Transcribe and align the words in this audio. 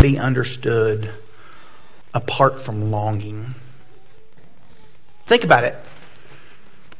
be 0.00 0.18
understood 0.18 1.10
apart 2.14 2.60
from 2.60 2.90
longing. 2.90 3.54
Think 5.26 5.44
about 5.44 5.64
it. 5.64 5.76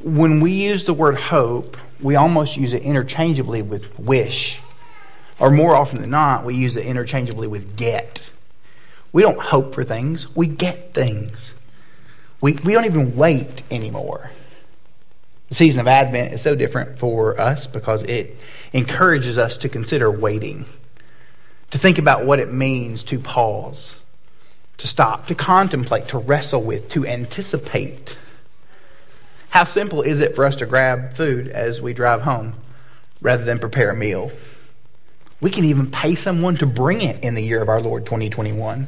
When 0.02 0.40
we 0.40 0.52
use 0.52 0.84
the 0.84 0.94
word 0.94 1.16
hope, 1.16 1.76
we 2.00 2.14
almost 2.14 2.56
use 2.56 2.72
it 2.72 2.82
interchangeably 2.82 3.62
with 3.62 3.98
wish. 3.98 4.60
Or 5.38 5.50
more 5.50 5.74
often 5.74 6.00
than 6.00 6.10
not, 6.10 6.44
we 6.44 6.54
use 6.54 6.76
it 6.76 6.84
interchangeably 6.84 7.46
with 7.46 7.76
get. 7.76 8.30
We 9.12 9.22
don't 9.22 9.38
hope 9.38 9.74
for 9.74 9.84
things, 9.84 10.34
we 10.36 10.46
get 10.46 10.94
things. 10.94 11.52
We, 12.40 12.52
we 12.52 12.72
don't 12.72 12.84
even 12.84 13.16
wait 13.16 13.62
anymore. 13.70 14.30
The 15.48 15.54
season 15.54 15.80
of 15.80 15.88
Advent 15.88 16.32
is 16.32 16.42
so 16.42 16.54
different 16.54 16.98
for 16.98 17.40
us 17.40 17.66
because 17.66 18.02
it 18.04 18.36
encourages 18.72 19.38
us 19.38 19.56
to 19.58 19.68
consider 19.68 20.10
waiting, 20.10 20.66
to 21.70 21.78
think 21.78 21.98
about 21.98 22.24
what 22.24 22.40
it 22.40 22.52
means 22.52 23.02
to 23.04 23.18
pause, 23.18 23.96
to 24.78 24.86
stop, 24.86 25.26
to 25.26 25.34
contemplate, 25.34 26.08
to 26.08 26.18
wrestle 26.18 26.62
with, 26.62 26.88
to 26.90 27.06
anticipate. 27.06 28.16
How 29.50 29.64
simple 29.64 30.02
is 30.02 30.20
it 30.20 30.34
for 30.34 30.44
us 30.44 30.56
to 30.56 30.66
grab 30.66 31.14
food 31.14 31.48
as 31.48 31.80
we 31.80 31.92
drive 31.92 32.22
home 32.22 32.54
rather 33.20 33.44
than 33.44 33.58
prepare 33.58 33.90
a 33.90 33.96
meal? 33.96 34.30
We 35.40 35.50
can 35.50 35.64
even 35.64 35.90
pay 35.90 36.14
someone 36.14 36.56
to 36.56 36.66
bring 36.66 37.00
it 37.00 37.22
in 37.22 37.34
the 37.34 37.42
year 37.42 37.62
of 37.62 37.68
our 37.68 37.80
Lord 37.80 38.04
2021. 38.06 38.86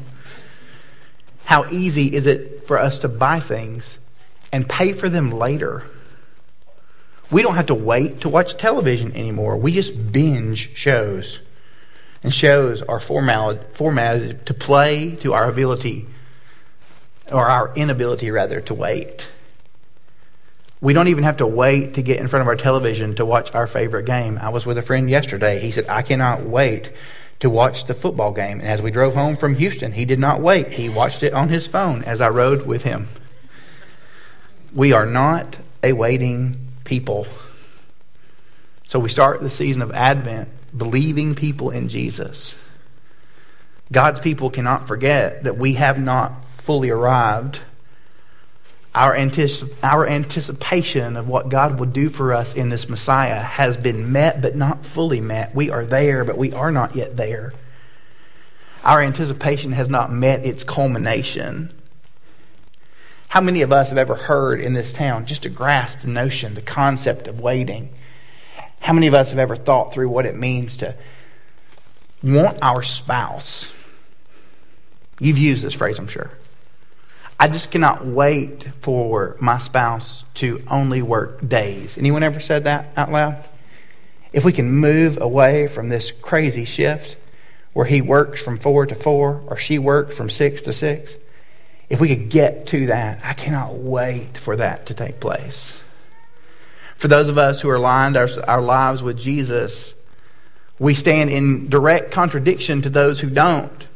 How 1.44 1.68
easy 1.70 2.14
is 2.14 2.26
it 2.26 2.66
for 2.66 2.78
us 2.78 2.98
to 3.00 3.08
buy 3.08 3.40
things 3.40 3.98
and 4.52 4.68
pay 4.68 4.92
for 4.92 5.08
them 5.08 5.30
later? 5.30 5.84
We 7.30 7.42
don't 7.42 7.54
have 7.54 7.66
to 7.66 7.74
wait 7.74 8.20
to 8.22 8.28
watch 8.28 8.56
television 8.56 9.12
anymore. 9.16 9.56
We 9.56 9.72
just 9.72 10.12
binge 10.12 10.76
shows. 10.76 11.40
And 12.22 12.32
shows 12.34 12.82
are 12.82 13.00
formatted, 13.00 13.64
formatted 13.72 14.46
to 14.46 14.54
play 14.54 15.16
to 15.16 15.32
our 15.32 15.48
ability, 15.48 16.06
or 17.32 17.46
our 17.46 17.72
inability, 17.74 18.30
rather, 18.30 18.60
to 18.62 18.74
wait. 18.74 19.28
We 20.82 20.92
don't 20.92 21.08
even 21.08 21.24
have 21.24 21.38
to 21.38 21.46
wait 21.46 21.94
to 21.94 22.02
get 22.02 22.20
in 22.20 22.28
front 22.28 22.42
of 22.42 22.48
our 22.48 22.56
television 22.56 23.14
to 23.16 23.24
watch 23.24 23.54
our 23.54 23.66
favorite 23.66 24.06
game. 24.06 24.38
I 24.40 24.48
was 24.48 24.64
with 24.64 24.78
a 24.78 24.82
friend 24.82 25.08
yesterday. 25.08 25.60
He 25.60 25.70
said, 25.70 25.88
I 25.88 26.02
cannot 26.02 26.42
wait 26.42 26.90
to 27.40 27.50
watch 27.50 27.86
the 27.86 27.94
football 27.94 28.32
game. 28.32 28.60
And 28.60 28.68
as 28.68 28.80
we 28.80 28.90
drove 28.90 29.14
home 29.14 29.36
from 29.36 29.56
Houston, 29.56 29.92
he 29.92 30.04
did 30.04 30.18
not 30.18 30.40
wait. 30.40 30.72
He 30.72 30.88
watched 30.88 31.22
it 31.22 31.34
on 31.34 31.48
his 31.48 31.66
phone 31.66 32.02
as 32.04 32.20
I 32.20 32.28
rode 32.28 32.66
with 32.66 32.82
him. 32.82 33.08
We 34.74 34.92
are 34.92 35.06
not 35.06 35.58
a 35.82 35.92
waiting 35.92 36.68
people. 36.84 37.26
So 38.86 38.98
we 38.98 39.08
start 39.08 39.40
the 39.40 39.50
season 39.50 39.82
of 39.82 39.90
Advent 39.92 40.48
believing 40.76 41.34
people 41.34 41.70
in 41.70 41.88
Jesus. 41.88 42.54
God's 43.92 44.20
people 44.20 44.50
cannot 44.50 44.86
forget 44.86 45.44
that 45.44 45.56
we 45.56 45.74
have 45.74 46.00
not 46.00 46.48
fully 46.48 46.90
arrived. 46.90 47.60
Our, 48.94 49.14
anticip- 49.14 49.72
our 49.82 50.06
anticipation 50.06 51.16
of 51.16 51.28
what 51.28 51.48
God 51.48 51.78
will 51.78 51.86
do 51.86 52.08
for 52.08 52.32
us 52.32 52.54
in 52.54 52.68
this 52.68 52.88
Messiah 52.88 53.40
has 53.40 53.76
been 53.76 54.12
met, 54.12 54.40
but 54.42 54.56
not 54.56 54.84
fully 54.84 55.20
met. 55.20 55.54
We 55.54 55.70
are 55.70 55.84
there, 55.84 56.24
but 56.24 56.38
we 56.38 56.52
are 56.52 56.70
not 56.70 56.94
yet 56.94 57.16
there. 57.16 57.52
Our 58.84 59.02
anticipation 59.02 59.72
has 59.72 59.88
not 59.88 60.12
met 60.12 60.44
its 60.44 60.64
culmination. 60.64 61.72
How 63.28 63.40
many 63.40 63.62
of 63.62 63.72
us 63.72 63.90
have 63.90 63.98
ever 63.98 64.16
heard 64.16 64.60
in 64.60 64.72
this 64.72 64.92
town 64.92 65.26
just 65.26 65.42
to 65.42 65.48
grasp 65.48 66.00
the 66.00 66.08
notion, 66.08 66.54
the 66.54 66.62
concept 66.62 67.28
of 67.28 67.40
waiting? 67.40 67.90
How 68.80 68.92
many 68.92 69.06
of 69.06 69.14
us 69.14 69.30
have 69.30 69.38
ever 69.38 69.56
thought 69.56 69.92
through 69.92 70.08
what 70.08 70.26
it 70.26 70.36
means 70.36 70.78
to 70.78 70.94
want 72.22 72.58
our 72.60 72.82
spouse? 72.82 73.70
You've 75.20 75.38
used 75.38 75.62
this 75.62 75.74
phrase, 75.74 75.98
I'm 75.98 76.08
sure. 76.08 76.30
I 77.38 77.48
just 77.48 77.70
cannot 77.70 78.04
wait 78.04 78.68
for 78.80 79.36
my 79.40 79.58
spouse 79.58 80.24
to 80.34 80.62
only 80.68 81.02
work 81.02 81.46
days. 81.46 81.96
Anyone 81.96 82.22
ever 82.22 82.40
said 82.40 82.64
that 82.64 82.88
out 82.96 83.12
loud? 83.12 83.36
If 84.32 84.44
we 84.44 84.52
can 84.52 84.70
move 84.70 85.20
away 85.20 85.66
from 85.66 85.88
this 85.88 86.10
crazy 86.10 86.64
shift 86.64 87.16
where 87.72 87.86
he 87.86 88.00
works 88.00 88.42
from 88.42 88.58
four 88.58 88.86
to 88.86 88.94
four 88.94 89.42
or 89.46 89.56
she 89.56 89.78
works 89.78 90.16
from 90.16 90.30
six 90.30 90.62
to 90.62 90.72
six, 90.72 91.14
if 91.88 92.00
we 92.00 92.08
could 92.08 92.28
get 92.28 92.66
to 92.68 92.86
that, 92.86 93.20
I 93.24 93.34
cannot 93.34 93.74
wait 93.74 94.38
for 94.38 94.56
that 94.56 94.86
to 94.86 94.94
take 94.94 95.18
place. 95.20 95.72
For 97.00 97.08
those 97.08 97.30
of 97.30 97.38
us 97.38 97.62
who 97.62 97.70
are 97.70 97.76
aligned 97.76 98.18
our, 98.18 98.28
our 98.46 98.60
lives 98.60 99.02
with 99.02 99.18
Jesus, 99.18 99.94
we 100.78 100.92
stand 100.92 101.30
in 101.30 101.70
direct 101.70 102.10
contradiction 102.10 102.82
to 102.82 102.90
those 102.90 103.18
who 103.18 103.30
don't. 103.30 103.86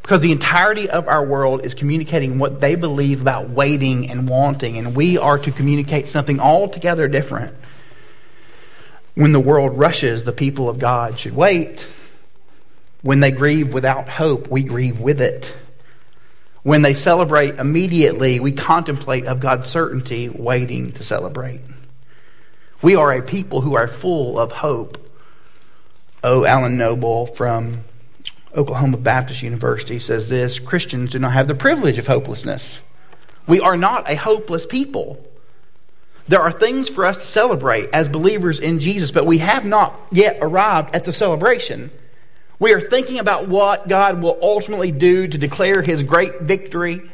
Because 0.00 0.22
the 0.22 0.32
entirety 0.32 0.88
of 0.88 1.06
our 1.06 1.22
world 1.22 1.66
is 1.66 1.74
communicating 1.74 2.38
what 2.38 2.58
they 2.58 2.76
believe 2.76 3.20
about 3.20 3.50
waiting 3.50 4.10
and 4.10 4.26
wanting, 4.26 4.78
and 4.78 4.96
we 4.96 5.18
are 5.18 5.38
to 5.38 5.52
communicate 5.52 6.08
something 6.08 6.40
altogether 6.40 7.08
different. 7.08 7.54
When 9.14 9.32
the 9.32 9.38
world 9.38 9.76
rushes, 9.76 10.24
the 10.24 10.32
people 10.32 10.70
of 10.70 10.78
God 10.78 11.18
should 11.18 11.36
wait. 11.36 11.86
When 13.02 13.20
they 13.20 13.32
grieve 13.32 13.74
without 13.74 14.08
hope, 14.08 14.48
we 14.48 14.62
grieve 14.62 14.98
with 14.98 15.20
it. 15.20 15.54
When 16.62 16.80
they 16.80 16.94
celebrate 16.94 17.56
immediately, 17.56 18.40
we 18.40 18.52
contemplate 18.52 19.26
of 19.26 19.40
God's 19.40 19.68
certainty, 19.68 20.30
waiting 20.30 20.92
to 20.92 21.04
celebrate. 21.04 21.60
We 22.82 22.96
are 22.96 23.12
a 23.12 23.20
people 23.20 23.60
who 23.60 23.74
are 23.74 23.86
full 23.86 24.38
of 24.38 24.52
hope. 24.52 24.96
O. 26.24 26.46
Alan 26.46 26.78
Noble 26.78 27.26
from 27.26 27.84
Oklahoma 28.56 28.96
Baptist 28.96 29.42
University 29.42 29.98
says 29.98 30.30
this 30.30 30.58
Christians 30.58 31.12
do 31.12 31.18
not 31.18 31.32
have 31.32 31.46
the 31.46 31.54
privilege 31.54 31.98
of 31.98 32.06
hopelessness. 32.06 32.80
We 33.46 33.60
are 33.60 33.76
not 33.76 34.10
a 34.10 34.16
hopeless 34.16 34.64
people. 34.64 35.22
There 36.26 36.40
are 36.40 36.52
things 36.52 36.88
for 36.88 37.04
us 37.04 37.18
to 37.18 37.24
celebrate 37.24 37.90
as 37.92 38.08
believers 38.08 38.58
in 38.58 38.80
Jesus, 38.80 39.10
but 39.10 39.26
we 39.26 39.38
have 39.38 39.64
not 39.64 39.98
yet 40.10 40.38
arrived 40.40 40.94
at 40.94 41.04
the 41.04 41.12
celebration. 41.12 41.90
We 42.58 42.72
are 42.72 42.80
thinking 42.80 43.18
about 43.18 43.48
what 43.48 43.88
God 43.88 44.22
will 44.22 44.38
ultimately 44.40 44.92
do 44.92 45.26
to 45.28 45.38
declare 45.38 45.82
his 45.82 46.02
great 46.02 46.40
victory 46.40 47.10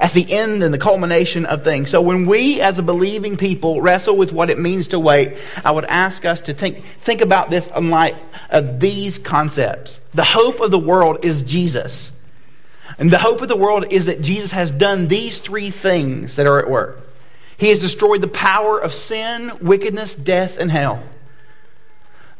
at 0.00 0.14
the 0.14 0.32
end 0.32 0.62
and 0.62 0.72
the 0.72 0.78
culmination 0.78 1.44
of 1.44 1.62
things. 1.62 1.90
So 1.90 2.00
when 2.00 2.24
we 2.24 2.60
as 2.60 2.78
a 2.78 2.82
believing 2.82 3.36
people 3.36 3.82
wrestle 3.82 4.16
with 4.16 4.32
what 4.32 4.48
it 4.48 4.58
means 4.58 4.88
to 4.88 4.98
wait, 4.98 5.36
I 5.62 5.70
would 5.70 5.84
ask 5.84 6.24
us 6.24 6.40
to 6.42 6.54
think, 6.54 6.82
think 7.00 7.20
about 7.20 7.50
this 7.50 7.68
in 7.76 7.90
light 7.90 8.16
of 8.48 8.80
these 8.80 9.18
concepts. 9.18 10.00
The 10.14 10.24
hope 10.24 10.60
of 10.60 10.70
the 10.70 10.78
world 10.78 11.22
is 11.22 11.42
Jesus. 11.42 12.12
And 12.98 13.10
the 13.10 13.18
hope 13.18 13.42
of 13.42 13.48
the 13.48 13.56
world 13.56 13.86
is 13.90 14.06
that 14.06 14.22
Jesus 14.22 14.52
has 14.52 14.70
done 14.70 15.06
these 15.06 15.38
three 15.38 15.70
things 15.70 16.36
that 16.36 16.46
are 16.46 16.58
at 16.58 16.70
work. 16.70 17.06
He 17.58 17.68
has 17.68 17.80
destroyed 17.80 18.22
the 18.22 18.28
power 18.28 18.78
of 18.78 18.94
sin, 18.94 19.52
wickedness, 19.60 20.14
death, 20.14 20.56
and 20.58 20.70
hell. 20.70 21.02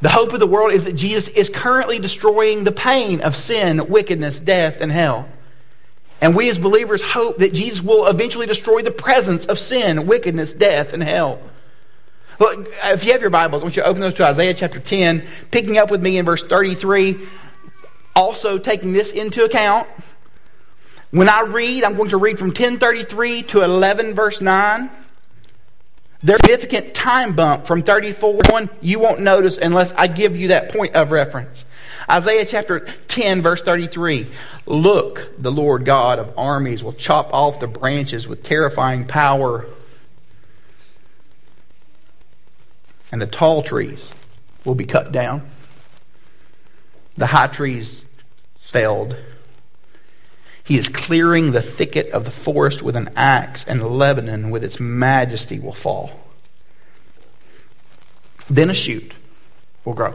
The 0.00 0.09
hope 0.09 0.32
of 0.32 0.41
the 0.41 0.47
world 0.47 0.72
is 0.72 0.84
that 0.84 0.97
Jesus 0.97 1.28
is 1.28 1.50
currently 1.50 1.98
destroying 1.98 2.65
the 2.65 2.72
pain 2.72 3.21
of 3.21 3.37
sin, 3.37 3.87
wickedness, 3.91 4.38
death, 4.38 4.81
and 4.81 4.91
hell. 4.91 5.28
And 6.21 6.37
we 6.37 6.51
as 6.51 6.59
believers 6.59 7.01
hope 7.01 7.39
that 7.39 7.55
Jesus 7.55 7.83
will 7.83 8.07
eventually 8.07 8.47
destroy 8.47 8.83
the 8.83 8.91
presence 8.91 9.47
of 9.47 9.59
sin, 9.59 10.07
wickedness, 10.07 10.53
death, 10.53 10.93
and 10.93 11.03
hell. 11.03 11.41
Look, 12.39 12.69
if 12.85 13.05
you 13.05 13.13
have 13.13 13.21
your 13.21 13.31
Bibles, 13.31 13.63
I 13.63 13.65
want 13.65 13.77
you 13.77 13.83
to 13.83 13.89
open 13.89 14.01
those 14.01 14.15
to 14.15 14.25
Isaiah 14.25 14.55
chapter 14.55 14.81
10, 14.81 15.23
picking 15.51 15.79
up 15.79 15.91
with 15.91 16.03
me 16.03 16.19
in 16.19 16.25
verse 16.25 16.43
33, 16.43 17.19
also 18.15 18.59
taking 18.59 18.93
this 18.93 19.13
into 19.13 19.45
account. 19.45 19.87
When 21.11 21.29
I 21.29 21.43
read, 21.43 21.85
I'm 21.85 21.97
going 21.97 22.11
to 22.11 22.17
read 22.17 22.39
from 22.39 22.49
1033 22.49 23.43
to 23.45 23.63
11 23.63 24.15
verse 24.15 24.41
9. 24.41 24.91
There's 26.23 26.39
a 26.41 26.43
significant 26.45 26.95
time 26.95 27.35
bump 27.35 27.67
from 27.67 27.83
34 27.83 28.41
1 28.51 28.71
you 28.81 28.99
won't 28.99 29.21
notice 29.21 29.57
unless 29.57 29.93
I 29.95 30.07
give 30.07 30.37
you 30.37 30.49
that 30.49 30.71
point 30.71 30.95
of 30.95 31.11
reference. 31.11 31.65
Isaiah 32.10 32.44
chapter 32.44 32.81
10, 33.09 33.41
verse 33.41 33.62
33. 33.62 34.26
Look, 34.66 35.30
the 35.39 35.53
Lord 35.53 35.84
God 35.84 36.18
of 36.18 36.34
armies 36.36 36.83
will 36.83 36.92
chop 36.92 37.33
off 37.33 37.60
the 37.60 37.68
branches 37.68 38.27
with 38.27 38.42
terrifying 38.42 39.07
power, 39.07 39.66
and 43.12 43.22
the 43.22 43.27
tall 43.27 43.62
trees 43.62 44.09
will 44.65 44.74
be 44.74 44.84
cut 44.84 45.12
down. 45.12 45.48
The 47.16 47.28
high 47.28 47.47
trees 47.47 48.03
felled 48.65 49.16
he 50.71 50.78
is 50.78 50.89
clearing 50.89 51.51
the 51.51 51.63
thicket 51.63 52.13
of 52.13 52.24
the 52.24 52.30
forest 52.30 52.80
with 52.80 52.95
an 52.95 53.10
axe, 53.16 53.65
and 53.65 53.83
Lebanon 53.83 54.51
with 54.51 54.63
its 54.63 54.78
majesty 54.78 55.59
will 55.59 55.72
fall. 55.72 56.21
Then 58.48 58.71
a 58.71 58.74
shoot 58.74 59.13
will 59.84 59.95
grow 59.95 60.15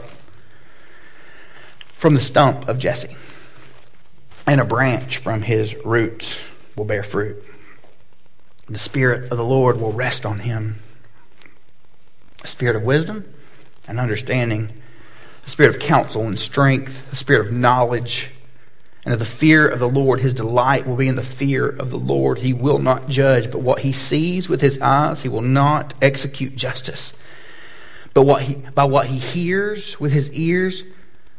from 1.96 2.14
the 2.14 2.20
stump 2.20 2.68
of 2.68 2.78
Jesse, 2.78 3.16
and 4.46 4.60
a 4.60 4.64
branch 4.64 5.18
from 5.18 5.42
his 5.42 5.74
roots 5.84 6.38
will 6.76 6.84
bear 6.84 7.02
fruit. 7.02 7.42
The 8.68 8.78
Spirit 8.78 9.30
of 9.30 9.38
the 9.38 9.44
Lord 9.44 9.80
will 9.80 9.92
rest 9.92 10.26
on 10.26 10.40
him 10.40 10.76
a 12.44 12.46
spirit 12.46 12.76
of 12.76 12.82
wisdom 12.82 13.24
and 13.88 13.98
understanding, 13.98 14.72
a 15.44 15.50
spirit 15.50 15.74
of 15.74 15.80
counsel 15.80 16.26
and 16.26 16.38
strength, 16.38 17.02
a 17.12 17.16
spirit 17.16 17.46
of 17.46 17.52
knowledge 17.52 18.30
and 19.04 19.12
of 19.12 19.18
the 19.18 19.24
fear 19.24 19.66
of 19.66 19.78
the 19.78 19.88
Lord. 19.88 20.20
His 20.20 20.34
delight 20.34 20.86
will 20.86 20.96
be 20.96 21.08
in 21.08 21.16
the 21.16 21.22
fear 21.22 21.66
of 21.66 21.90
the 21.90 21.98
Lord. 21.98 22.38
He 22.38 22.52
will 22.52 22.78
not 22.78 23.08
judge, 23.08 23.50
but 23.50 23.62
what 23.62 23.80
he 23.80 23.92
sees 23.92 24.48
with 24.48 24.60
his 24.60 24.78
eyes, 24.80 25.22
he 25.22 25.28
will 25.28 25.42
not 25.42 25.94
execute 26.02 26.54
justice. 26.54 27.14
But 28.14 28.22
what 28.22 28.42
he, 28.42 28.54
by 28.54 28.84
what 28.84 29.06
he 29.06 29.18
hears 29.18 29.98
with 29.98 30.12
his 30.12 30.30
ears, 30.32 30.82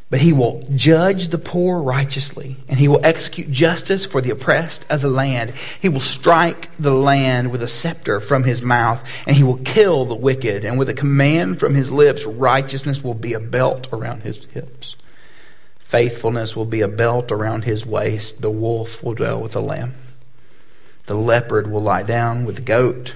but 0.09 0.21
he 0.21 0.31
will 0.31 0.65
judge 0.73 1.27
the 1.27 1.37
poor 1.37 1.81
righteously, 1.81 2.55
and 2.69 2.79
he 2.79 2.87
will 2.87 3.05
execute 3.05 3.51
justice 3.51 4.05
for 4.05 4.21
the 4.21 4.29
oppressed 4.29 4.85
of 4.89 5.01
the 5.01 5.09
land. 5.09 5.49
He 5.81 5.89
will 5.89 5.99
strike 5.99 6.69
the 6.79 6.93
land 6.93 7.51
with 7.51 7.61
a 7.61 7.67
scepter 7.67 8.21
from 8.21 8.45
his 8.45 8.61
mouth, 8.61 9.03
and 9.27 9.35
he 9.35 9.43
will 9.43 9.57
kill 9.57 10.05
the 10.05 10.15
wicked. 10.15 10.63
And 10.63 10.79
with 10.79 10.87
a 10.87 10.93
command 10.93 11.59
from 11.59 11.75
his 11.75 11.91
lips, 11.91 12.25
righteousness 12.25 13.03
will 13.03 13.15
be 13.15 13.33
a 13.33 13.39
belt 13.39 13.89
around 13.91 14.21
his 14.23 14.45
hips. 14.45 14.95
Faithfulness 15.79 16.55
will 16.55 16.65
be 16.65 16.81
a 16.81 16.87
belt 16.87 17.29
around 17.29 17.65
his 17.65 17.85
waist. 17.85 18.41
The 18.41 18.51
wolf 18.51 19.03
will 19.03 19.13
dwell 19.13 19.41
with 19.41 19.53
the 19.53 19.61
lamb. 19.61 19.95
The 21.07 21.15
leopard 21.15 21.69
will 21.69 21.81
lie 21.81 22.03
down 22.03 22.45
with 22.45 22.55
the 22.55 22.61
goat. 22.61 23.13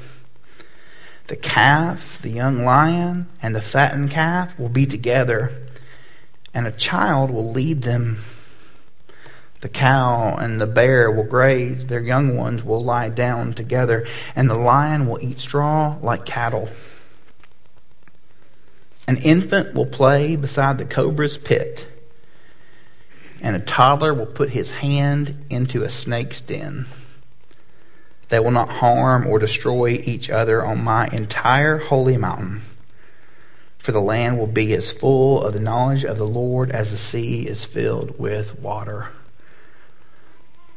The 1.28 1.36
calf, 1.38 2.20
the 2.22 2.30
young 2.30 2.66
lion, 2.66 3.28
and 3.42 3.56
the 3.56 3.62
fattened 3.62 4.12
calf 4.12 4.58
will 4.60 4.70
be 4.70 4.86
together 4.86 5.54
and 6.54 6.68
a 6.68 6.72
child 6.72 7.32
will 7.32 7.52
lead 7.52 7.84
them. 7.84 8.20
The 9.62 9.70
cow 9.70 10.36
and 10.36 10.60
the 10.60 10.68
bear 10.68 11.12
will 11.12 11.24
graze, 11.24 11.86
their 11.86 12.02
young 12.02 12.36
ones 12.36 12.64
will 12.64 12.84
lie 12.84 13.10
down 13.10 13.54
together, 13.54 14.08
and 14.36 14.50
the 14.50 14.56
lion 14.56 15.08
will 15.08 15.22
eat 15.22 15.40
straw 15.40 15.98
like 16.02 16.26
cattle. 16.26 16.70
An 19.08 19.18
infant 19.18 19.76
will 19.76 19.86
play 19.86 20.36
beside 20.36 20.78
the 20.78 20.86
cobra's 20.86 21.38
pit, 21.38 21.88
and 23.40 23.56
a 23.56 23.60
toddler 23.60 24.14
will 24.14 24.26
put 24.26 24.52
his 24.52 24.72
hand 24.72 25.46
into 25.50 25.84
a 25.84 25.90
snake's 25.90 26.42
den. 26.42 26.88
They 28.30 28.40
will 28.40 28.52
not 28.52 28.70
harm 28.70 29.28
or 29.28 29.40
destroy 29.40 30.02
each 30.04 30.30
other 30.30 30.66
on 30.66 30.84
my 30.84 31.08
entire 31.08 31.78
holy 31.78 32.18
mountain 32.18 32.62
for 33.82 33.92
the 33.92 34.02
land 34.02 34.38
will 34.38 34.46
be 34.46 34.74
as 34.76 34.92
full 34.92 35.44
of 35.44 35.54
the 35.54 35.60
knowledge 35.60 36.06
of 36.06 36.20
the 36.20 36.28
Lord 36.28 36.70
as 36.70 36.92
the 36.92 36.98
sea 36.98 37.48
is 37.48 37.66
filled 37.66 38.20
with 38.20 38.60
water. 38.60 39.10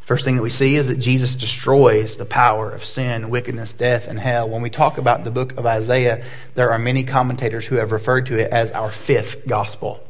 First 0.01 0.25
thing 0.25 0.37
that 0.37 0.43
we 0.43 0.49
see 0.49 0.77
is 0.77 0.87
that 0.87 1.01
Jesus 1.01 1.35
destroys 1.35 2.17
the 2.17 2.25
power 2.25 2.71
of 2.71 2.83
sin, 2.83 3.29
wickedness, 3.29 3.73
death, 3.73 4.09
and 4.09 4.19
hell. 4.19 4.49
When 4.49 4.62
we 4.62 4.71
talk 4.71 4.97
about 4.97 5.23
the 5.23 5.31
book 5.31 5.53
of 5.59 5.67
Isaiah, 5.67 6.25
there 6.55 6.73
are 6.73 6.79
many 6.79 7.05
commentators 7.05 7.67
who 7.67 7.77
have 7.77 7.93
referred 7.93 8.25
to 8.27 8.39
it 8.39 8.51
as 8.51 8.71
our 8.73 8.91
fifth 8.91 9.47
gospel 9.47 10.03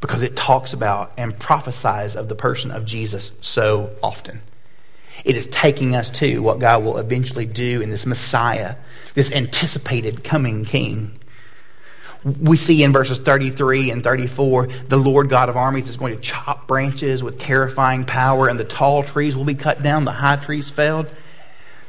because 0.00 0.22
it 0.22 0.36
talks 0.36 0.72
about 0.72 1.12
and 1.16 1.36
prophesies 1.36 2.14
of 2.14 2.28
the 2.28 2.36
person 2.36 2.70
of 2.70 2.84
Jesus 2.84 3.32
so 3.40 3.90
often. 4.04 4.40
It 5.24 5.36
is 5.36 5.46
taking 5.46 5.96
us 5.96 6.10
to 6.10 6.40
what 6.42 6.60
God 6.60 6.84
will 6.84 6.98
eventually 6.98 7.46
do 7.46 7.80
in 7.80 7.90
this 7.90 8.06
Messiah, 8.06 8.76
this 9.14 9.32
anticipated 9.32 10.22
coming 10.22 10.64
King 10.64 11.16
we 12.24 12.56
see 12.56 12.82
in 12.82 12.92
verses 12.92 13.18
33 13.18 13.90
and 13.90 14.04
34 14.04 14.68
the 14.88 14.96
Lord 14.96 15.28
God 15.28 15.48
of 15.48 15.56
armies 15.56 15.88
is 15.88 15.96
going 15.96 16.14
to 16.14 16.20
chop 16.20 16.66
branches 16.66 17.22
with 17.22 17.38
terrifying 17.38 18.04
power, 18.04 18.48
and 18.48 18.58
the 18.58 18.64
tall 18.64 19.02
trees 19.02 19.36
will 19.36 19.44
be 19.44 19.54
cut 19.54 19.82
down, 19.82 20.04
the 20.04 20.12
high 20.12 20.36
trees 20.36 20.68
felled. 20.68 21.08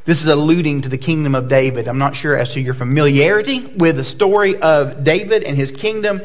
This 0.04 0.22
is 0.22 0.28
alluding 0.28 0.82
to 0.82 0.90
the 0.90 0.98
kingdom 0.98 1.36
of 1.36 1.48
David. 1.48 1.88
I'm 1.88 2.00
not 2.00 2.16
sure 2.16 2.36
as 2.36 2.54
to 2.54 2.60
your 2.60 2.74
familiarity 2.74 3.68
with 3.68 3.98
the 3.98 4.04
story 4.04 4.58
of 4.58 5.04
David 5.04 5.44
and 5.44 5.56
his 5.56 5.72
kingdom. 5.72 6.22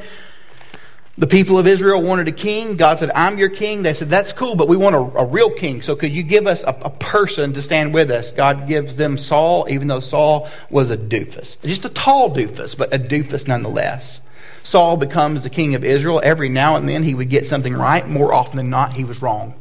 The 1.18 1.26
people 1.26 1.58
of 1.58 1.66
Israel 1.66 2.02
wanted 2.02 2.28
a 2.28 2.32
king. 2.32 2.76
God 2.76 2.98
said, 2.98 3.10
I'm 3.14 3.38
your 3.38 3.48
king. 3.48 3.82
They 3.82 3.94
said, 3.94 4.10
That's 4.10 4.32
cool, 4.32 4.54
but 4.54 4.68
we 4.68 4.76
want 4.76 4.96
a, 4.96 4.98
a 4.98 5.24
real 5.24 5.50
king. 5.50 5.80
So 5.80 5.96
could 5.96 6.12
you 6.12 6.22
give 6.22 6.46
us 6.46 6.62
a, 6.62 6.76
a, 6.82 6.90
person 6.90 7.54
to 7.54 7.62
stand 7.62 7.94
with 7.94 8.10
us? 8.10 8.32
God 8.32 8.68
gives 8.68 8.96
them 8.96 9.16
Saul, 9.16 9.66
even 9.70 9.88
though 9.88 10.00
Saul 10.00 10.50
was 10.68 10.90
a 10.90 10.96
doofus. 10.96 11.58
Just 11.62 11.86
a 11.86 11.88
tall 11.88 12.34
doofus, 12.34 12.76
but 12.76 12.92
a 12.92 12.98
doofus 12.98 13.48
nonetheless. 13.48 14.20
Saul 14.62 14.98
becomes 14.98 15.42
the 15.42 15.48
king 15.48 15.74
of 15.74 15.84
Israel. 15.84 16.20
Every 16.22 16.50
now 16.50 16.76
and 16.76 16.86
then 16.86 17.02
he 17.02 17.14
would 17.14 17.30
get 17.30 17.46
something 17.46 17.72
right. 17.72 18.06
More 18.06 18.34
often 18.34 18.58
than 18.58 18.68
not, 18.68 18.92
he 18.92 19.04
was 19.04 19.22
wrong. 19.22 19.54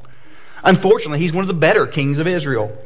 Unfortunately, 0.62 1.20
he's 1.20 1.32
one 1.32 1.44
of 1.44 1.48
the 1.48 1.54
better 1.54 1.88
kings 1.88 2.20
of 2.20 2.28
Israel. 2.28 2.78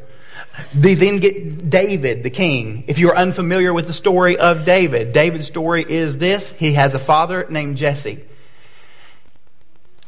They 0.75 0.93
then 0.93 1.17
get 1.17 1.71
David, 1.71 2.21
the 2.21 2.29
king. 2.29 2.83
If 2.85 2.99
you're 2.99 3.15
unfamiliar 3.15 3.73
with 3.73 3.87
the 3.87 3.93
story 3.93 4.37
of 4.37 4.63
David, 4.63 5.11
David's 5.11 5.47
story 5.47 5.83
is 5.87 6.19
this 6.19 6.49
he 6.49 6.73
has 6.73 6.93
a 6.93 6.99
father 6.99 7.47
named 7.49 7.77
Jesse 7.77 8.25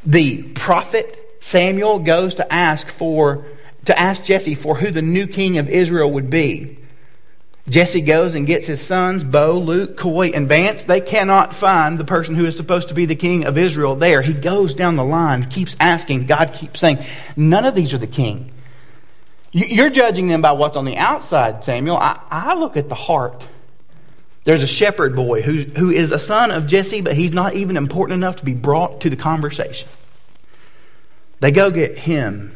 the 0.06 0.44
prophet 0.44 1.18
Samuel 1.42 2.00
goes 2.00 2.36
to 2.36 2.53
ask 2.53 2.89
for 2.89 3.45
to 3.86 4.00
ask 4.00 4.24
Jesse 4.24 4.56
for 4.56 4.75
who 4.75 4.92
the 4.92 5.01
new 5.01 5.25
king 5.25 5.57
of 5.57 5.68
Israel 5.68 6.12
would 6.12 6.30
be. 6.30 6.77
Jesse 7.69 8.01
goes 8.01 8.36
and 8.36 8.48
gets 8.48 8.68
his 8.68 8.81
sons, 8.81 9.24
Bo, 9.24 9.57
Luke, 9.57 9.95
Coy, 9.95 10.30
and 10.30 10.48
Vance. 10.48 10.83
They 10.83 11.00
cannot 11.00 11.56
find 11.56 11.98
the 11.98 12.06
person 12.06 12.36
who 12.36 12.45
is 12.45 12.56
supposed 12.56 12.89
to 12.89 12.94
be 12.94 13.06
the 13.06 13.15
king 13.15 13.45
of 13.45 13.57
Israel 13.57 13.95
there. 13.95 14.21
He 14.21 14.33
goes 14.33 14.74
down 14.74 14.95
the 14.95 15.06
line, 15.06 15.45
keeps 15.45 15.75
asking. 15.80 16.25
God 16.25 16.53
keeps 16.53 16.80
saying, 16.80 17.00
None 17.36 17.65
of 17.65 17.75
these 17.75 17.94
are 17.94 18.00
the 18.00 18.07
king. 18.07 18.51
You're 19.51 19.89
judging 19.89 20.27
them 20.27 20.42
by 20.42 20.53
what's 20.53 20.77
on 20.77 20.86
the 20.86 20.98
outside, 20.98 21.63
Samuel. 21.63 21.98
I, 21.98 22.19
I 22.30 22.56
look 22.56 22.77
at 22.77 22.89
the 22.89 22.95
heart. 22.95 23.45
There's 24.43 24.63
a 24.63 24.67
shepherd 24.67 25.15
boy 25.15 25.41
who, 25.41 25.61
who 25.61 25.91
is 25.91 26.11
a 26.11 26.19
son 26.19 26.51
of 26.51 26.67
Jesse, 26.67 27.01
but 27.01 27.13
he's 27.13 27.31
not 27.31 27.53
even 27.53 27.77
important 27.77 28.15
enough 28.17 28.38
to 28.38 28.45
be 28.45 28.53
brought 28.53 29.01
to 29.01 29.09
the 29.09 29.15
conversation. 29.15 29.88
They 31.39 31.51
go 31.51 31.69
get 31.69 31.97
him. 31.97 32.55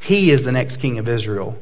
He 0.00 0.30
is 0.30 0.44
the 0.44 0.52
next 0.52 0.78
king 0.78 0.98
of 0.98 1.08
Israel, 1.08 1.58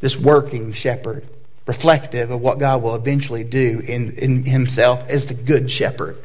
this 0.00 0.16
working 0.16 0.72
shepherd, 0.72 1.26
reflective 1.66 2.30
of 2.30 2.40
what 2.40 2.58
God 2.58 2.82
will 2.82 2.94
eventually 2.94 3.44
do 3.44 3.80
in, 3.80 4.12
in 4.12 4.44
himself 4.44 5.04
as 5.08 5.26
the 5.26 5.34
good 5.34 5.70
shepherd. 5.70 6.16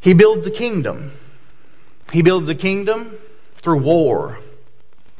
He 0.00 0.14
builds 0.14 0.46
a 0.46 0.50
kingdom. 0.50 1.12
He 2.12 2.22
builds 2.22 2.48
a 2.48 2.54
kingdom 2.54 3.18
through 3.56 3.80
war, 3.80 4.38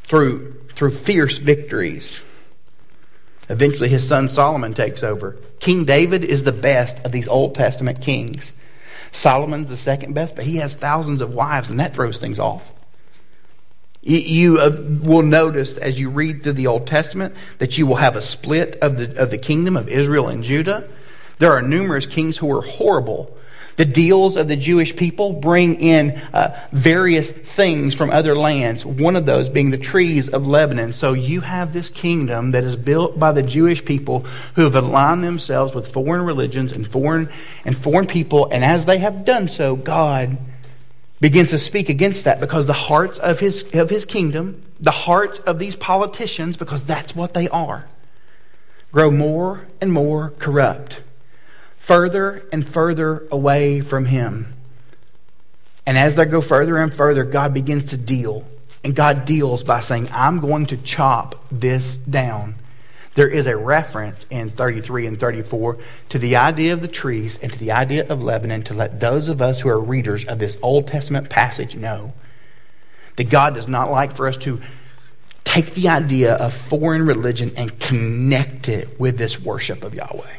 through, 0.04 0.60
through 0.74 0.92
fierce 0.92 1.38
victories. 1.38 2.20
Eventually, 3.48 3.88
his 3.88 4.06
son 4.06 4.28
Solomon 4.28 4.74
takes 4.74 5.02
over. 5.02 5.36
King 5.60 5.84
David 5.84 6.24
is 6.24 6.42
the 6.42 6.52
best 6.52 6.98
of 7.04 7.12
these 7.12 7.28
Old 7.28 7.54
Testament 7.54 8.00
kings. 8.00 8.52
Solomon's 9.12 9.68
the 9.68 9.76
second 9.76 10.14
best, 10.14 10.34
but 10.34 10.44
he 10.44 10.56
has 10.56 10.74
thousands 10.74 11.20
of 11.20 11.32
wives, 11.32 11.70
and 11.70 11.78
that 11.80 11.94
throws 11.94 12.18
things 12.18 12.38
off. 12.38 12.62
You, 14.02 14.58
uh, 14.58 14.70
will 15.02 15.22
notice 15.22 15.76
as 15.78 15.98
you 15.98 16.10
read 16.10 16.44
through 16.44 16.52
the 16.52 16.68
Old 16.68 16.86
Testament 16.86 17.34
that 17.58 17.76
you 17.76 17.86
will 17.86 17.96
have 17.96 18.14
a 18.14 18.22
split 18.22 18.76
of 18.76 18.96
the, 18.96 19.20
of 19.20 19.30
the 19.30 19.38
kingdom 19.38 19.76
of 19.76 19.88
Israel 19.88 20.28
and 20.28 20.44
Judah. 20.44 20.88
There 21.38 21.52
are 21.52 21.62
numerous 21.62 22.06
kings 22.06 22.36
who 22.36 22.56
are 22.56 22.62
horrible 22.62 23.35
the 23.76 23.84
deals 23.84 24.36
of 24.36 24.48
the 24.48 24.56
Jewish 24.56 24.96
people 24.96 25.34
bring 25.34 25.80
in 25.80 26.12
uh, 26.32 26.58
various 26.72 27.30
things 27.30 27.94
from 27.94 28.10
other 28.10 28.34
lands, 28.34 28.84
one 28.84 29.16
of 29.16 29.26
those 29.26 29.48
being 29.48 29.70
the 29.70 29.78
trees 29.78 30.28
of 30.28 30.46
Lebanon. 30.46 30.92
So 30.92 31.12
you 31.12 31.42
have 31.42 31.72
this 31.72 31.90
kingdom 31.90 32.52
that 32.52 32.64
is 32.64 32.76
built 32.76 33.18
by 33.18 33.32
the 33.32 33.42
Jewish 33.42 33.84
people 33.84 34.20
who 34.54 34.62
have 34.62 34.74
aligned 34.74 35.24
themselves 35.24 35.74
with 35.74 35.92
foreign 35.92 36.22
religions 36.22 36.72
and 36.72 36.86
foreign, 36.86 37.28
and 37.64 37.76
foreign 37.76 38.06
people. 38.06 38.48
And 38.50 38.64
as 38.64 38.86
they 38.86 38.98
have 38.98 39.24
done 39.24 39.48
so, 39.48 39.76
God 39.76 40.38
begins 41.20 41.50
to 41.50 41.58
speak 41.58 41.88
against 41.90 42.24
that 42.24 42.40
because 42.40 42.66
the 42.66 42.72
hearts 42.72 43.18
of 43.18 43.40
his, 43.40 43.62
of 43.74 43.90
his 43.90 44.06
kingdom, 44.06 44.62
the 44.80 44.90
hearts 44.90 45.38
of 45.40 45.58
these 45.58 45.76
politicians, 45.76 46.56
because 46.56 46.84
that's 46.84 47.14
what 47.14 47.34
they 47.34 47.48
are, 47.48 47.86
grow 48.90 49.10
more 49.10 49.66
and 49.82 49.92
more 49.92 50.30
corrupt 50.38 51.02
further 51.86 52.42
and 52.50 52.66
further 52.66 53.22
away 53.30 53.80
from 53.80 54.06
Him. 54.06 54.52
And 55.86 55.96
as 55.96 56.16
they 56.16 56.24
go 56.24 56.40
further 56.40 56.78
and 56.78 56.92
further, 56.92 57.22
God 57.22 57.54
begins 57.54 57.84
to 57.86 57.96
deal. 57.96 58.44
And 58.82 58.92
God 58.92 59.24
deals 59.24 59.62
by 59.62 59.80
saying, 59.82 60.08
I'm 60.12 60.40
going 60.40 60.66
to 60.66 60.76
chop 60.78 61.46
this 61.52 61.94
down. 61.94 62.56
There 63.14 63.28
is 63.28 63.46
a 63.46 63.56
reference 63.56 64.26
in 64.30 64.50
33 64.50 65.06
and 65.06 65.16
34 65.18 65.78
to 66.08 66.18
the 66.18 66.34
idea 66.34 66.72
of 66.72 66.80
the 66.80 66.88
trees 66.88 67.38
and 67.40 67.52
to 67.52 67.58
the 67.58 67.70
idea 67.70 68.04
of 68.08 68.20
Lebanon 68.20 68.64
to 68.64 68.74
let 68.74 68.98
those 68.98 69.28
of 69.28 69.40
us 69.40 69.60
who 69.60 69.68
are 69.68 69.78
readers 69.78 70.24
of 70.24 70.40
this 70.40 70.56
Old 70.62 70.88
Testament 70.88 71.30
passage 71.30 71.76
know 71.76 72.14
that 73.14 73.30
God 73.30 73.54
does 73.54 73.68
not 73.68 73.92
like 73.92 74.16
for 74.16 74.26
us 74.26 74.36
to 74.38 74.60
take 75.44 75.74
the 75.74 75.88
idea 75.88 76.34
of 76.34 76.52
foreign 76.52 77.06
religion 77.06 77.52
and 77.56 77.78
connect 77.78 78.68
it 78.68 78.98
with 78.98 79.18
this 79.18 79.40
worship 79.40 79.84
of 79.84 79.94
Yahweh. 79.94 80.34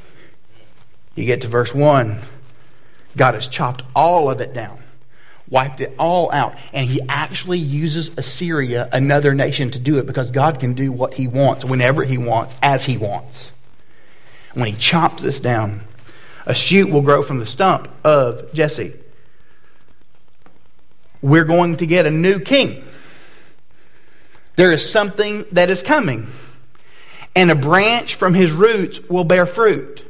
You 1.18 1.26
get 1.26 1.42
to 1.42 1.48
verse 1.48 1.74
1. 1.74 2.20
God 3.18 3.34
has 3.34 3.48
chopped 3.48 3.82
all 3.96 4.30
of 4.30 4.40
it 4.40 4.54
down, 4.54 4.80
wiped 5.50 5.82
it 5.82 5.96
all 5.98 6.32
out. 6.32 6.54
And 6.72 6.88
he 6.88 7.02
actually 7.10 7.58
uses 7.58 8.16
Assyria, 8.16 8.88
another 8.94 9.34
nation, 9.34 9.72
to 9.72 9.80
do 9.80 9.98
it 9.98 10.06
because 10.06 10.30
God 10.30 10.60
can 10.60 10.76
do 10.76 10.92
what 10.92 11.16
he 11.16 11.28
wants, 11.28 11.66
whenever 11.66 12.04
he 12.04 12.20
wants, 12.20 12.56
as 12.62 12.86
he 12.86 12.98
wants. 12.98 13.52
When 14.54 14.68
he 14.68 14.78
chops 14.78 15.24
this 15.24 15.40
down, 15.40 15.82
a 16.46 16.54
shoot 16.54 16.92
will 16.92 17.02
grow 17.02 17.24
from 17.24 17.40
the 17.40 17.48
stump 17.48 17.90
of 18.04 18.54
Jesse. 18.54 18.94
we're 21.20 21.46
going 21.46 21.78
to 21.78 21.88
get 21.88 22.06
a 22.06 22.12
new 22.12 22.40
king. 22.40 22.84
There 24.56 24.72
is 24.72 24.88
something 24.88 25.46
that 25.52 25.72
is 25.72 25.82
coming. 25.82 26.28
And 27.36 27.50
a 27.50 27.56
branch 27.56 28.16
from 28.16 28.36
his 28.36 28.52
roots 28.52 29.00
will 29.10 29.24
bear 29.24 29.48
fruit. 29.48 30.07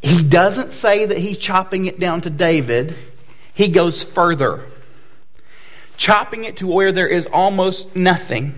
He 0.00 0.22
doesn't 0.22 0.72
say 0.72 1.06
that 1.06 1.18
he's 1.18 1.38
chopping 1.38 1.86
it 1.86 1.98
down 1.98 2.20
to 2.22 2.30
David. 2.30 2.96
He 3.54 3.68
goes 3.68 4.04
further, 4.04 4.64
chopping 5.96 6.44
it 6.44 6.58
to 6.58 6.66
where 6.66 6.92
there 6.92 7.08
is 7.08 7.26
almost 7.26 7.96
nothing 7.96 8.54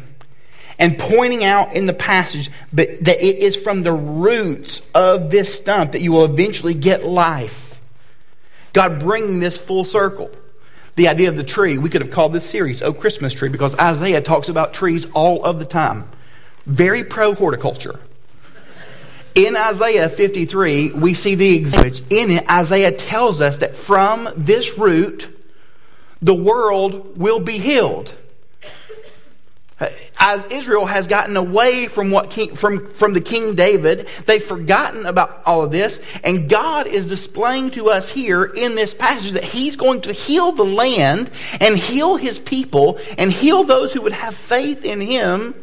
and 0.80 0.98
pointing 0.98 1.44
out 1.44 1.74
in 1.74 1.86
the 1.86 1.92
passage 1.92 2.50
that, 2.72 2.88
it 2.88 3.38
is 3.38 3.54
from 3.54 3.82
the 3.82 3.92
roots 3.92 4.80
of 4.94 5.30
this 5.30 5.54
stump 5.54 5.92
that 5.92 6.00
you 6.00 6.10
will 6.10 6.24
eventually 6.24 6.74
get 6.74 7.04
life. 7.04 7.80
God 8.72 8.98
bringing 8.98 9.40
this 9.40 9.58
full 9.58 9.84
circle. 9.84 10.30
The 10.96 11.08
idea 11.08 11.28
of 11.28 11.36
the 11.36 11.44
tree, 11.44 11.78
we 11.78 11.90
could 11.90 12.00
have 12.00 12.10
called 12.10 12.32
this 12.32 12.48
series 12.48 12.82
Oh 12.82 12.92
Christmas 12.92 13.34
Tree 13.34 13.48
because 13.48 13.74
Isaiah 13.78 14.22
talks 14.22 14.48
about 14.48 14.74
trees 14.74 15.06
all 15.12 15.44
of 15.44 15.58
the 15.58 15.64
time. 15.64 16.08
Very 16.66 17.04
pro 17.04 17.34
horticulture. 17.34 18.00
In 19.34 19.56
Isaiah 19.56 20.08
53, 20.08 20.92
we 20.92 21.14
see 21.14 21.34
the 21.34 21.56
example. 21.56 22.00
In 22.10 22.30
it, 22.30 22.50
Isaiah 22.50 22.92
tells 22.92 23.40
us 23.40 23.58
that 23.58 23.76
from 23.76 24.28
this 24.36 24.76
root, 24.76 25.28
the 26.20 26.34
world 26.34 27.16
will 27.16 27.40
be 27.40 27.58
healed. 27.58 28.12
As 30.18 30.44
Israel 30.50 30.84
has 30.84 31.06
gotten 31.06 31.36
away 31.38 31.86
from 31.86 32.10
what 32.10 32.28
king, 32.28 32.54
from, 32.54 32.90
from 32.90 33.14
the 33.14 33.20
King 33.22 33.54
David, 33.54 34.08
they've 34.26 34.44
forgotten 34.44 35.06
about 35.06 35.42
all 35.46 35.62
of 35.62 35.70
this, 35.70 36.02
and 36.22 36.50
God 36.50 36.86
is 36.86 37.06
displaying 37.06 37.70
to 37.70 37.88
us 37.88 38.10
here 38.10 38.44
in 38.44 38.74
this 38.74 38.92
passage 38.92 39.32
that 39.32 39.44
He's 39.44 39.76
going 39.76 40.02
to 40.02 40.12
heal 40.12 40.52
the 40.52 40.64
land 40.64 41.30
and 41.60 41.78
heal 41.78 42.16
His 42.16 42.38
people 42.38 42.98
and 43.16 43.32
heal 43.32 43.64
those 43.64 43.94
who 43.94 44.02
would 44.02 44.12
have 44.12 44.34
faith 44.34 44.84
in 44.84 45.00
Him 45.00 45.54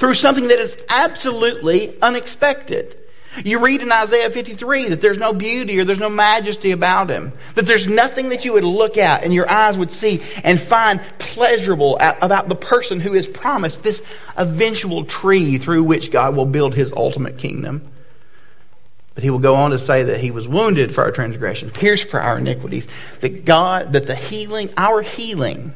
through 0.00 0.14
something 0.14 0.48
that 0.48 0.58
is 0.58 0.82
absolutely 0.88 1.94
unexpected. 2.00 2.96
You 3.44 3.64
read 3.64 3.82
in 3.82 3.92
Isaiah 3.92 4.30
53 4.30 4.88
that 4.88 5.02
there's 5.02 5.18
no 5.18 5.34
beauty 5.34 5.78
or 5.78 5.84
there's 5.84 6.00
no 6.00 6.08
majesty 6.08 6.72
about 6.72 7.10
him. 7.10 7.32
That 7.54 7.66
there's 7.66 7.86
nothing 7.86 8.30
that 8.30 8.44
you 8.44 8.54
would 8.54 8.64
look 8.64 8.96
at 8.96 9.22
and 9.22 9.32
your 9.32 9.48
eyes 9.48 9.76
would 9.76 9.92
see 9.92 10.22
and 10.42 10.58
find 10.58 11.00
pleasurable 11.18 11.98
about 12.00 12.48
the 12.48 12.56
person 12.56 12.98
who 12.98 13.12
is 13.12 13.26
promised 13.26 13.82
this 13.82 14.02
eventual 14.36 15.04
tree 15.04 15.58
through 15.58 15.84
which 15.84 16.10
God 16.10 16.34
will 16.34 16.46
build 16.46 16.74
his 16.74 16.90
ultimate 16.92 17.36
kingdom. 17.38 17.86
But 19.14 19.22
he 19.22 19.30
will 19.30 19.38
go 19.38 19.54
on 19.54 19.70
to 19.72 19.78
say 19.78 20.02
that 20.04 20.20
he 20.20 20.30
was 20.30 20.48
wounded 20.48 20.94
for 20.94 21.04
our 21.04 21.12
transgression, 21.12 21.68
pierced 21.68 22.08
for 22.08 22.20
our 22.22 22.38
iniquities, 22.38 22.88
that 23.20 23.44
God, 23.44 23.92
that 23.92 24.06
the 24.06 24.14
healing, 24.14 24.70
our 24.78 25.02
healing, 25.02 25.74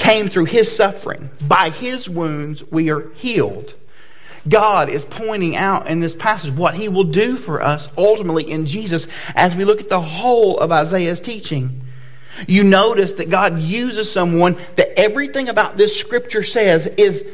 came 0.00 0.28
through 0.28 0.46
his 0.46 0.74
suffering. 0.74 1.30
By 1.46 1.70
his 1.70 2.08
wounds 2.08 2.64
we 2.64 2.90
are 2.90 3.10
healed. 3.10 3.74
God 4.48 4.88
is 4.88 5.04
pointing 5.04 5.54
out 5.54 5.86
in 5.88 6.00
this 6.00 6.14
passage 6.14 6.52
what 6.52 6.74
he 6.74 6.88
will 6.88 7.04
do 7.04 7.36
for 7.36 7.60
us 7.60 7.88
ultimately 7.96 8.50
in 8.50 8.66
Jesus 8.66 9.06
as 9.34 9.54
we 9.54 9.64
look 9.64 9.80
at 9.80 9.90
the 9.90 10.00
whole 10.00 10.58
of 10.58 10.72
Isaiah's 10.72 11.20
teaching. 11.20 11.82
You 12.48 12.64
notice 12.64 13.14
that 13.14 13.28
God 13.28 13.60
uses 13.60 14.10
someone 14.10 14.56
that 14.76 14.98
everything 14.98 15.50
about 15.50 15.76
this 15.76 15.98
scripture 16.00 16.42
says 16.42 16.86
is 16.86 17.24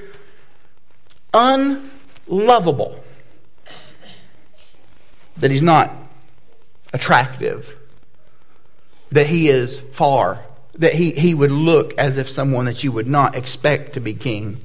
unlovable. 1.33 3.05
That 5.37 5.53
he's 5.53 5.63
not 5.63 5.93
attractive. 6.93 7.77
That 9.13 9.29
he 9.29 9.49
is 9.49 9.79
far. 9.93 10.46
That 10.79 10.95
he, 10.95 11.13
he 11.13 11.35
would 11.35 11.51
look 11.51 11.95
as 11.99 12.19
if 12.19 12.29
someone 12.29 12.67
that 12.67 12.85
you 12.85 12.93
would 12.93 13.07
not 13.07 13.35
expect 13.35 13.95
to 13.95 14.01
be 14.01 14.15
king 14.15 14.61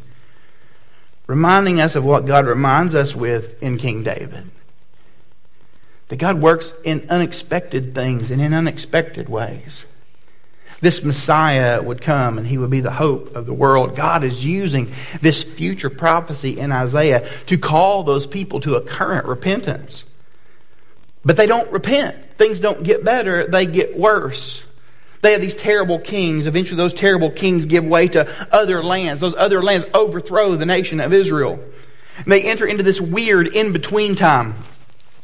reminding 1.32 1.80
us 1.80 1.96
of 1.96 2.03
what 2.03 2.25
God 2.25 2.46
reminds 2.46 2.94
us 2.94 3.15
with 3.15 3.63
in 3.63 3.77
King 3.77 4.03
David. 4.03 4.51
That 6.10 6.18
God 6.18 6.41
works 6.41 6.74
in 6.84 7.08
unexpected 7.10 7.96
things 7.96 8.32
and 8.32 8.41
in 8.41 8.53
unexpected 8.53 9.30
ways. 9.30 9.86
This 10.82 11.06
Messiah 11.06 11.82
would 11.82 12.01
come 12.01 12.38
and 12.38 12.48
he 12.48 12.58
would 12.58 12.70
be 12.70 12.82
the 12.82 12.91
hope 12.91 13.34
of 13.34 13.46
the 13.46 13.53
world. 13.53 13.96
God 13.96 14.25
is 14.25 14.46
using 14.46 14.91
this 15.22 15.41
future 15.41 15.89
prophecy 15.89 16.60
in 16.60 16.74
Isaiah 16.74 17.25
to 17.46 17.58
call 17.58 18.03
those 18.03 18.27
people 18.27 18.60
to 18.60 18.75
a 18.75 18.82
current 18.82 19.25
repentance. 19.25 20.03
But 21.24 21.38
they 21.38 21.48
don't 21.48 21.72
repent. 21.72 22.34
Things 22.38 22.60
don't 22.60 22.84
get 22.84 23.06
better, 23.06 23.48
they 23.48 23.65
get 23.68 23.98
worse. 23.98 24.63
They 25.22 25.34
have 25.34 25.42
these 25.42 25.56
terrible 25.56 26.00
kings. 26.00 26.48
Eventually, 26.48 26.78
those 26.78 26.94
terrible 26.94 27.30
kings 27.30 27.66
give 27.66 27.86
way 27.86 28.08
to 28.10 28.28
other 28.51 28.82
lands. 28.82 29.22
Those 29.22 29.36
other 29.36 29.62
lands 29.62 29.86
overthrow 29.94 30.56
the 30.56 30.66
nation 30.66 31.00
of 31.00 31.13
Israel. 31.13 31.60
And 32.18 32.28
they 32.28 32.44
enter 32.44 32.66
into 32.66 32.84
this 32.84 33.00
weird 33.00 33.48
in 33.48 33.72
between 33.72 34.16
time. 34.16 34.56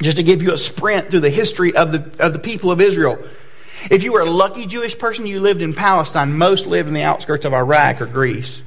Just 0.01 0.17
to 0.17 0.23
give 0.23 0.43
you 0.43 0.53
a 0.53 0.57
sprint 0.57 1.09
through 1.09 1.21
the 1.21 1.29
history 1.31 1.75
of 1.75 1.91
the, 1.91 2.11
of 2.23 2.33
the 2.33 2.39
people 2.39 2.71
of 2.71 2.79
Israel. 2.79 3.17
If 3.89 4.03
you 4.03 4.13
were 4.13 4.21
a 4.21 4.29
lucky 4.29 4.67
Jewish 4.67 4.97
person, 4.97 5.25
you 5.25 5.39
lived 5.39 5.61
in 5.61 5.73
Palestine. 5.73 6.37
Most 6.37 6.67
lived 6.67 6.87
in 6.87 6.93
the 6.93 7.03
outskirts 7.03 7.45
of 7.45 7.53
Iraq 7.53 8.01
or 8.01 8.05
Greece. 8.05 8.61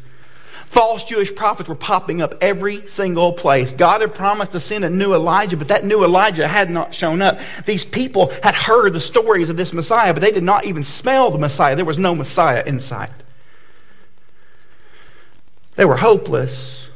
False 0.71 1.03
Jewish 1.03 1.35
prophets 1.35 1.69
were 1.69 1.75
popping 1.75 2.23
up 2.23 2.37
every 2.41 2.87
single 2.87 3.33
place. 3.33 3.73
God 3.73 4.03
had 4.03 4.15
promised 4.15 4.53
to 4.53 4.61
send 4.61 4.85
a 4.85 4.89
new 4.89 5.15
Elijah, 5.15 5.57
but 5.57 5.67
that 5.67 5.85
new 5.85 6.05
Elijah 6.05 6.47
had 6.47 6.71
not 6.71 6.95
shown 6.95 7.21
up. 7.21 7.41
These 7.67 7.85
people 7.85 8.33
had 8.45 8.55
heard 8.55 8.93
the 8.93 9.00
stories 9.00 9.49
of 9.49 9.57
this 9.57 9.73
Messiah, 9.73 10.15
but 10.15 10.21
they 10.21 10.31
did 10.31 10.45
not 10.45 10.65
even 10.67 10.85
smell 10.85 11.33
the 11.33 11.41
Messiah. 11.41 11.75
There 11.75 11.85
was 11.85 11.99
no 11.99 12.15
Messiah 12.15 12.62
in 12.65 12.79
sight. 12.79 13.11
They 15.75 15.85
were 15.85 15.97
hopeless. 15.97 16.89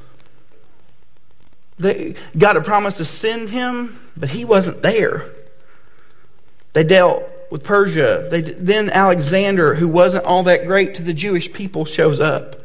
They, 1.76 2.14
God 2.38 2.54
had 2.54 2.64
promised 2.64 2.98
to 2.98 3.04
send 3.04 3.48
him, 3.48 3.98
but 4.16 4.28
he 4.28 4.44
wasn't 4.44 4.82
there. 4.82 5.32
They 6.74 6.84
dealt 6.84 7.24
with 7.50 7.64
Persia. 7.64 8.28
They, 8.30 8.40
then 8.40 8.88
Alexander, 8.88 9.74
who 9.74 9.88
wasn't 9.88 10.26
all 10.26 10.44
that 10.44 10.64
great 10.64 10.94
to 10.94 11.02
the 11.02 11.12
Jewish 11.12 11.52
people, 11.52 11.84
shows 11.84 12.20
up. 12.20 12.60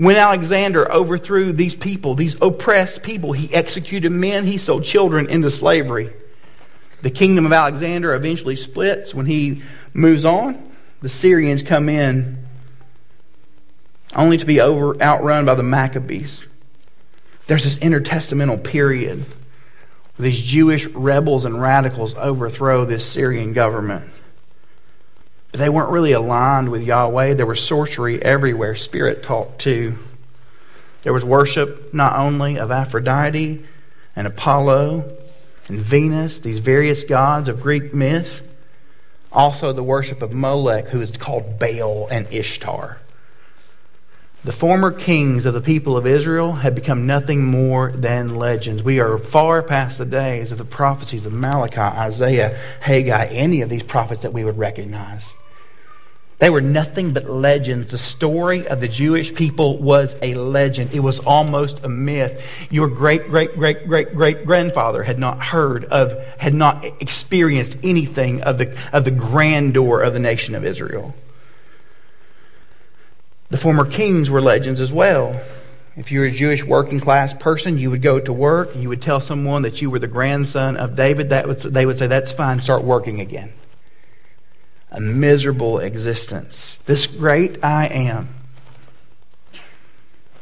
When 0.00 0.16
Alexander 0.16 0.90
overthrew 0.90 1.52
these 1.52 1.74
people, 1.74 2.14
these 2.14 2.34
oppressed 2.40 3.02
people, 3.02 3.32
he 3.32 3.52
executed 3.52 4.08
men, 4.08 4.46
he 4.46 4.56
sold 4.56 4.82
children 4.82 5.28
into 5.28 5.50
slavery. 5.50 6.10
The 7.02 7.10
kingdom 7.10 7.44
of 7.44 7.52
Alexander 7.52 8.14
eventually 8.14 8.56
splits 8.56 9.14
when 9.14 9.26
he 9.26 9.62
moves 9.92 10.24
on. 10.24 10.72
The 11.02 11.10
Syrians 11.10 11.62
come 11.62 11.90
in 11.90 12.42
only 14.16 14.38
to 14.38 14.46
be 14.46 14.58
over, 14.58 14.98
outrun 15.02 15.44
by 15.44 15.54
the 15.54 15.62
Maccabees. 15.62 16.46
There's 17.46 17.64
this 17.64 17.76
intertestamental 17.76 18.64
period 18.64 19.18
where 19.18 20.24
these 20.30 20.40
Jewish 20.40 20.86
rebels 20.86 21.44
and 21.44 21.60
radicals 21.60 22.14
overthrow 22.14 22.86
this 22.86 23.04
Syrian 23.04 23.52
government. 23.52 24.10
They 25.52 25.68
weren't 25.68 25.90
really 25.90 26.12
aligned 26.12 26.68
with 26.68 26.82
Yahweh. 26.82 27.34
There 27.34 27.46
was 27.46 27.64
sorcery 27.64 28.22
everywhere, 28.22 28.76
spirit 28.76 29.22
talk 29.22 29.58
too. 29.58 29.98
There 31.02 31.12
was 31.12 31.24
worship 31.24 31.92
not 31.92 32.16
only 32.16 32.58
of 32.58 32.70
Aphrodite 32.70 33.64
and 34.14 34.26
Apollo 34.26 35.16
and 35.68 35.78
Venus, 35.78 36.38
these 36.38 36.58
various 36.60 37.04
gods 37.04 37.48
of 37.48 37.62
Greek 37.62 37.94
myth, 37.94 38.42
also 39.32 39.72
the 39.72 39.82
worship 39.82 40.22
of 40.22 40.32
Molech, 40.32 40.88
who 40.88 41.00
is 41.00 41.16
called 41.16 41.58
Baal 41.58 42.06
and 42.10 42.32
Ishtar. 42.32 42.98
The 44.42 44.52
former 44.52 44.90
kings 44.90 45.44
of 45.44 45.52
the 45.52 45.60
people 45.60 45.96
of 45.96 46.06
Israel 46.06 46.52
had 46.52 46.74
become 46.74 47.06
nothing 47.06 47.44
more 47.44 47.92
than 47.92 48.36
legends. 48.36 48.82
We 48.82 48.98
are 48.98 49.18
far 49.18 49.62
past 49.62 49.98
the 49.98 50.06
days 50.06 50.50
of 50.50 50.58
the 50.58 50.64
prophecies 50.64 51.26
of 51.26 51.32
Malachi, 51.32 51.78
Isaiah, 51.78 52.58
Haggai, 52.80 53.26
any 53.26 53.60
of 53.60 53.68
these 53.68 53.82
prophets 53.82 54.22
that 54.22 54.32
we 54.32 54.44
would 54.44 54.56
recognize. 54.56 55.32
They 56.40 56.48
were 56.48 56.62
nothing 56.62 57.12
but 57.12 57.28
legends. 57.28 57.90
The 57.90 57.98
story 57.98 58.66
of 58.66 58.80
the 58.80 58.88
Jewish 58.88 59.34
people 59.34 59.76
was 59.76 60.16
a 60.22 60.32
legend. 60.32 60.94
It 60.94 61.00
was 61.00 61.18
almost 61.18 61.84
a 61.84 61.88
myth. 61.88 62.42
Your 62.70 62.88
great, 62.88 63.26
great, 63.26 63.54
great, 63.56 63.86
great, 63.86 64.14
great 64.14 64.46
grandfather 64.46 65.02
had 65.02 65.18
not 65.18 65.44
heard 65.44 65.84
of, 65.84 66.18
had 66.38 66.54
not 66.54 66.82
experienced 67.02 67.76
anything 67.82 68.40
of 68.40 68.56
the, 68.56 68.74
of 68.90 69.04
the 69.04 69.10
grandeur 69.10 70.00
of 70.00 70.14
the 70.14 70.18
nation 70.18 70.54
of 70.54 70.64
Israel. 70.64 71.14
The 73.50 73.58
former 73.58 73.84
kings 73.84 74.30
were 74.30 74.40
legends 74.40 74.80
as 74.80 74.94
well. 74.94 75.38
If 75.94 76.10
you 76.10 76.20
were 76.20 76.26
a 76.26 76.30
Jewish 76.30 76.64
working 76.64 77.00
class 77.00 77.34
person, 77.34 77.76
you 77.76 77.90
would 77.90 78.00
go 78.00 78.18
to 78.18 78.32
work, 78.32 78.74
you 78.74 78.88
would 78.88 79.02
tell 79.02 79.20
someone 79.20 79.60
that 79.62 79.82
you 79.82 79.90
were 79.90 79.98
the 79.98 80.08
grandson 80.08 80.78
of 80.78 80.94
David, 80.94 81.28
that 81.30 81.46
would, 81.46 81.60
they 81.60 81.84
would 81.84 81.98
say, 81.98 82.06
That's 82.06 82.32
fine, 82.32 82.62
start 82.62 82.82
working 82.82 83.20
again 83.20 83.52
a 84.90 85.00
miserable 85.00 85.78
existence. 85.78 86.78
This 86.86 87.06
great 87.06 87.62
I 87.64 87.86
am 87.86 88.28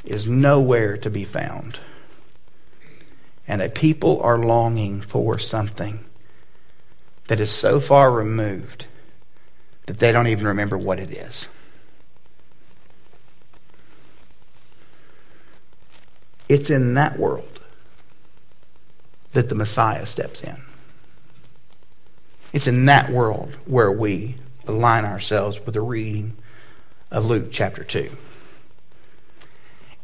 is 0.04 0.26
nowhere 0.26 0.96
to 0.96 1.10
be 1.10 1.24
found. 1.24 1.78
And 3.46 3.60
a 3.62 3.68
people 3.68 4.20
are 4.22 4.38
longing 4.38 5.00
for 5.00 5.38
something 5.38 6.04
that 7.28 7.40
is 7.40 7.50
so 7.50 7.78
far 7.78 8.10
removed 8.10 8.86
that 9.86 9.98
they 9.98 10.12
don't 10.12 10.26
even 10.26 10.46
remember 10.46 10.76
what 10.76 11.00
it 11.00 11.10
is. 11.10 11.46
It's 16.48 16.70
in 16.70 16.94
that 16.94 17.18
world 17.18 17.60
that 19.32 19.50
the 19.50 19.54
Messiah 19.54 20.06
steps 20.06 20.40
in. 20.42 20.56
It's 22.52 22.66
in 22.66 22.86
that 22.86 23.10
world 23.10 23.54
where 23.66 23.92
we 23.92 24.36
align 24.66 25.04
ourselves 25.04 25.60
with 25.64 25.74
the 25.74 25.80
reading 25.80 26.36
of 27.10 27.26
Luke 27.26 27.48
chapter 27.50 27.84
2. 27.84 28.10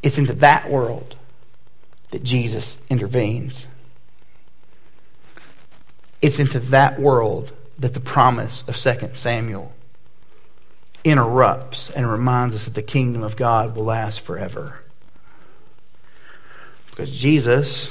It's 0.02 0.18
into 0.18 0.34
that 0.34 0.68
world 0.70 1.16
that 2.10 2.22
Jesus 2.22 2.76
intervenes. 2.90 3.66
It's 6.20 6.38
into 6.38 6.60
that 6.60 7.00
world 7.00 7.52
that 7.78 7.94
the 7.94 8.00
promise 8.00 8.62
of 8.68 8.76
2 8.76 9.10
Samuel 9.14 9.72
interrupts 11.04 11.90
and 11.90 12.10
reminds 12.10 12.54
us 12.54 12.64
that 12.64 12.74
the 12.74 12.82
kingdom 12.82 13.22
of 13.22 13.36
God 13.36 13.74
will 13.74 13.84
last 13.84 14.20
forever. 14.20 14.80
Because 16.90 17.10
Jesus, 17.10 17.90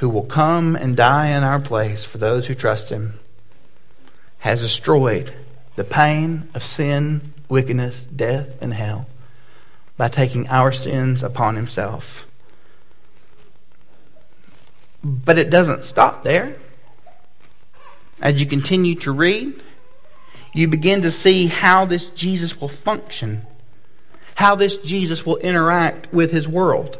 who 0.00 0.08
will 0.08 0.24
come 0.24 0.76
and 0.76 0.96
die 0.96 1.28
in 1.28 1.42
our 1.42 1.60
place 1.60 2.06
for 2.06 2.16
those 2.16 2.46
who 2.46 2.54
trust 2.54 2.88
him, 2.88 3.20
has 4.38 4.62
destroyed 4.62 5.32
the 5.76 5.84
pain 5.84 6.48
of 6.54 6.62
sin, 6.62 7.20
wickedness, 7.50 8.06
death, 8.06 8.60
and 8.62 8.72
hell 8.72 9.06
by 9.98 10.08
taking 10.08 10.48
our 10.48 10.72
sins 10.72 11.22
upon 11.22 11.54
himself. 11.54 12.26
But 15.04 15.36
it 15.36 15.50
doesn't 15.50 15.84
stop 15.84 16.22
there. 16.22 16.56
As 18.22 18.40
you 18.40 18.46
continue 18.46 18.94
to 18.96 19.12
read, 19.12 19.62
you 20.54 20.66
begin 20.66 21.02
to 21.02 21.10
see 21.10 21.46
how 21.46 21.84
this 21.84 22.06
Jesus 22.06 22.58
will 22.58 22.68
function, 22.68 23.42
how 24.36 24.54
this 24.54 24.78
Jesus 24.78 25.26
will 25.26 25.36
interact 25.36 26.10
with 26.10 26.32
his 26.32 26.48
world, 26.48 26.98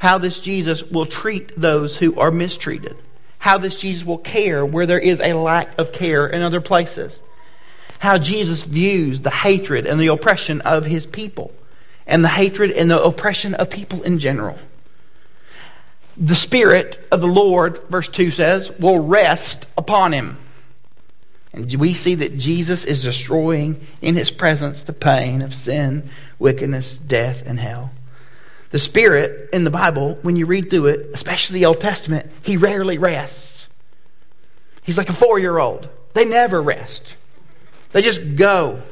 how 0.00 0.16
this 0.16 0.38
Jesus 0.38 0.82
will 0.82 1.04
treat 1.04 1.52
those 1.60 1.98
who 1.98 2.18
are 2.18 2.30
mistreated, 2.30 2.96
how 3.38 3.58
this 3.58 3.76
Jesus 3.76 4.04
will 4.04 4.18
care 4.18 4.64
where 4.64 4.86
there 4.86 4.98
is 4.98 5.20
a 5.20 5.34
lack 5.34 5.78
of 5.78 5.92
care 5.92 6.26
in 6.26 6.40
other 6.40 6.62
places, 6.62 7.20
how 7.98 8.16
Jesus 8.16 8.62
views 8.62 9.20
the 9.20 9.30
hatred 9.30 9.84
and 9.84 10.00
the 10.00 10.06
oppression 10.06 10.62
of 10.62 10.86
his 10.86 11.04
people 11.04 11.52
and 12.06 12.24
the 12.24 12.28
hatred 12.28 12.70
and 12.70 12.90
the 12.90 13.02
oppression 13.02 13.54
of 13.54 13.68
people 13.68 14.02
in 14.02 14.18
general. 14.18 14.58
The 16.16 16.34
Spirit 16.34 17.06
of 17.12 17.20
the 17.20 17.26
Lord, 17.26 17.82
verse 17.90 18.08
2 18.08 18.30
says, 18.30 18.70
will 18.78 19.04
rest 19.04 19.66
upon 19.76 20.12
him. 20.12 20.38
And 21.52 21.70
we 21.74 21.92
see 21.92 22.14
that 22.14 22.38
Jesus 22.38 22.86
is 22.86 23.02
destroying 23.02 23.86
in 24.00 24.16
his 24.16 24.30
presence 24.30 24.82
the 24.82 24.94
pain 24.94 25.42
of 25.42 25.54
sin, 25.54 26.08
wickedness, 26.38 26.96
death, 26.96 27.46
and 27.46 27.60
hell. 27.60 27.92
The 28.70 28.78
Spirit 28.78 29.50
in 29.52 29.64
the 29.64 29.70
Bible, 29.70 30.18
when 30.22 30.36
you 30.36 30.46
read 30.46 30.70
through 30.70 30.86
it, 30.86 31.10
especially 31.12 31.60
the 31.60 31.66
Old 31.66 31.80
Testament, 31.80 32.30
he 32.42 32.56
rarely 32.56 32.98
rests. 32.98 33.68
He's 34.82 34.96
like 34.96 35.08
a 35.08 35.14
four 35.14 35.38
year 35.38 35.58
old. 35.58 35.88
They 36.14 36.24
never 36.24 36.62
rest, 36.62 37.14
they 37.92 38.02
just 38.02 38.36
go. 38.36 38.82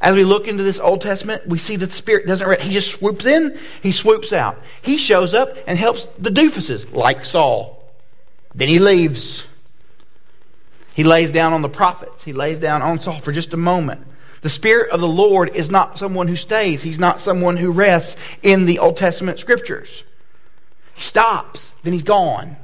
As 0.00 0.14
we 0.14 0.22
look 0.22 0.46
into 0.46 0.62
this 0.62 0.78
Old 0.78 1.00
Testament, 1.00 1.48
we 1.48 1.58
see 1.58 1.74
that 1.74 1.86
the 1.86 1.92
Spirit 1.92 2.26
doesn't 2.26 2.46
rest. 2.46 2.62
He 2.62 2.72
just 2.72 2.92
swoops 2.92 3.26
in, 3.26 3.58
he 3.82 3.90
swoops 3.90 4.32
out. 4.32 4.56
He 4.80 4.96
shows 4.96 5.34
up 5.34 5.56
and 5.66 5.76
helps 5.76 6.04
the 6.18 6.30
doofuses, 6.30 6.92
like 6.92 7.24
Saul. 7.24 7.84
Then 8.54 8.68
he 8.68 8.78
leaves. 8.78 9.44
He 10.94 11.02
lays 11.02 11.32
down 11.32 11.52
on 11.52 11.62
the 11.62 11.68
prophets. 11.68 12.22
He 12.22 12.32
lays 12.32 12.60
down 12.60 12.80
on 12.80 13.00
Saul 13.00 13.18
for 13.18 13.32
just 13.32 13.54
a 13.54 13.56
moment. 13.56 14.06
The 14.42 14.48
Spirit 14.48 14.90
of 14.90 15.00
the 15.00 15.08
Lord 15.08 15.54
is 15.56 15.70
not 15.70 15.98
someone 15.98 16.28
who 16.28 16.36
stays. 16.36 16.82
He's 16.82 16.98
not 16.98 17.20
someone 17.20 17.56
who 17.56 17.72
rests 17.72 18.16
in 18.42 18.66
the 18.66 18.78
Old 18.78 18.96
Testament 18.96 19.38
scriptures. 19.38 20.04
He 20.94 21.02
stops, 21.02 21.70
then 21.82 21.92
he's 21.92 22.02
gone. 22.02 22.56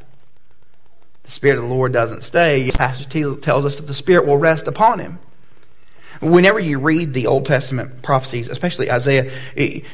The 1.25 1.31
Spirit 1.31 1.59
of 1.59 1.65
the 1.65 1.75
Lord 1.75 1.93
doesn't 1.93 2.23
stay. 2.23 2.65
The 2.65 2.77
passage 2.77 3.09
tells 3.43 3.65
us 3.65 3.77
that 3.77 3.87
the 3.87 3.95
Spirit 3.95 4.27
will 4.27 4.39
rest 4.39 4.67
upon 4.69 4.99
him. 4.99 5.19
Whenever 6.21 6.61
you 6.61 6.79
read 6.79 7.13
the 7.13 7.27
Old 7.27 7.47
Testament 7.47 8.03
prophecies, 8.03 8.49
especially 8.49 8.91
Isaiah, 8.91 9.33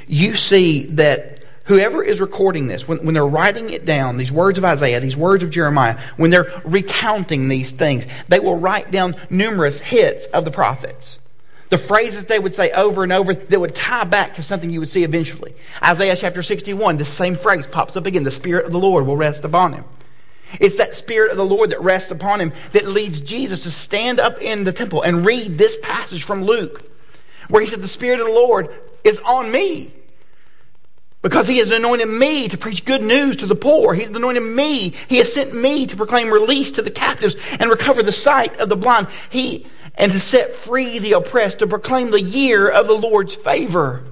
you 0.07 0.37
see 0.37 0.85
that 0.87 1.43
whoever 1.65 2.03
is 2.03 2.21
recording 2.21 2.67
this, 2.67 2.87
when, 2.87 2.99
when 3.05 3.15
they're 3.15 3.27
writing 3.27 3.71
it 3.71 3.85
down, 3.85 4.17
these 4.17 4.33
words 4.33 4.59
of 4.59 4.65
Isaiah, 4.65 5.01
these 5.01 5.17
words 5.17 5.43
of 5.43 5.51
Jeremiah, 5.51 5.99
when 6.17 6.31
they're 6.31 6.53
recounting 6.65 7.49
these 7.49 7.71
things, 7.71 8.07
they 8.29 8.41
will 8.41 8.59
write 8.59 8.91
down 8.91 9.17
numerous 9.31 9.79
hits 9.79 10.27
of 10.27 10.45
the 10.45 10.51
prophets. 10.51 11.19
The 11.71 11.79
phrases 11.79 12.25
they 12.25 12.39
would 12.39 12.55
say 12.55 12.73
over 12.73 13.05
and 13.05 13.13
over 13.13 13.33
that 13.33 13.61
would 13.61 13.75
tie 13.75 14.05
back 14.05 14.35
to 14.35 14.43
something 14.43 14.71
you 14.71 14.81
would 14.81 14.89
see 14.89 15.05
eventually. 15.05 15.55
Isaiah 15.83 16.17
chapter 16.17 16.43
61, 16.43 16.99
the 16.99 17.05
same 17.05 17.37
phrase 17.37 17.67
pops 17.67 17.97
up 17.97 18.07
again. 18.07 18.25
The 18.25 18.31
Spirit 18.33 18.67
of 18.67 18.73
the 18.73 18.79
Lord 18.79 19.07
will 19.07 19.17
rest 19.17 19.45
upon 19.45 19.73
him. 19.73 19.85
It's 20.59 20.77
that 20.77 20.97
Spirit 20.97 21.31
of 21.31 21.37
the 21.37 21.45
Lord 21.45 21.71
that 21.71 21.81
rests 21.81 22.11
upon 22.11 22.41
him 22.41 22.53
that 22.73 22.87
leads 22.87 23.21
Jesus 23.21 23.63
to 23.63 23.71
stand 23.71 24.19
up 24.19 24.43
in 24.43 24.65
the 24.65 24.73
temple 24.73 25.03
and 25.03 25.25
read 25.25 25.59
this 25.59 25.77
passage 25.81 26.25
from 26.25 26.43
Luke, 26.43 26.83
where 27.49 27.63
he 27.63 27.69
said, 27.69 27.83
The 27.83 27.89
Spirit 27.89 28.21
of 28.21 28.27
the 28.27 28.33
Lord 28.33 28.69
is 29.05 29.21
on 29.21 29.53
me. 29.53 29.93
Because 31.23 31.47
he 31.47 31.59
has 31.59 31.71
anointed 31.71 32.09
me 32.09 32.49
to 32.49 32.57
preach 32.57 32.87
good 32.87 33.03
news 33.03 33.37
to 33.37 33.47
the 33.47 33.55
poor. 33.55 33.93
He's 33.93 34.09
anointed 34.09 34.43
me. 34.43 34.95
He 35.07 35.19
has 35.19 35.31
sent 35.33 35.55
me 35.55 35.87
to 35.87 35.97
proclaim 35.97 36.33
release 36.33 36.71
to 36.73 36.83
the 36.83 36.91
captives 36.91 37.37
and 37.61 37.69
recover 37.69 38.03
the 38.03 38.11
sight 38.11 38.59
of 38.59 38.71
the 38.71 38.77
blind. 38.77 39.07
He 39.29 39.67
and 40.01 40.11
to 40.13 40.19
set 40.19 40.55
free 40.55 40.99
the 40.99 41.13
oppressed, 41.13 41.59
to 41.59 41.67
proclaim 41.67 42.11
the 42.11 42.23
year 42.23 42.69
of 42.69 42.87
the 42.87 42.95
Lord's 42.95 43.37
favor. 43.37 44.03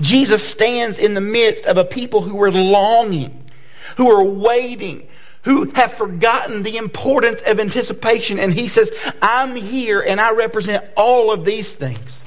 Jesus 0.00 0.42
stands 0.42 0.98
in 0.98 1.12
the 1.12 1.20
midst 1.20 1.66
of 1.66 1.76
a 1.76 1.84
people 1.84 2.22
who 2.22 2.42
are 2.42 2.50
longing, 2.50 3.44
who 3.98 4.10
are 4.10 4.24
waiting, 4.24 5.06
who 5.42 5.70
have 5.72 5.92
forgotten 5.92 6.62
the 6.62 6.78
importance 6.78 7.42
of 7.42 7.60
anticipation. 7.60 8.38
And 8.38 8.54
he 8.54 8.68
says, 8.68 8.90
I'm 9.20 9.56
here 9.56 10.00
and 10.00 10.20
I 10.20 10.32
represent 10.32 10.84
all 10.96 11.30
of 11.30 11.44
these 11.44 11.74
things. 11.74 12.22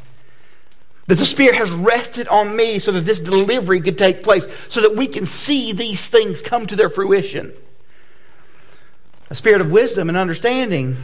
That 1.07 1.15
the 1.15 1.25
Spirit 1.25 1.55
has 1.55 1.71
rested 1.71 2.27
on 2.27 2.55
me 2.55 2.77
so 2.77 2.91
that 2.91 3.01
this 3.01 3.19
delivery 3.19 3.81
could 3.81 3.97
take 3.97 4.21
place, 4.21 4.47
so 4.69 4.81
that 4.81 4.95
we 4.95 5.07
can 5.07 5.25
see 5.25 5.73
these 5.73 6.05
things 6.05 6.43
come 6.43 6.67
to 6.67 6.75
their 6.75 6.89
fruition. 6.89 7.53
A 9.31 9.35
spirit 9.35 9.61
of 9.61 9.71
wisdom 9.71 10.09
and 10.09 10.17
understanding, 10.17 10.97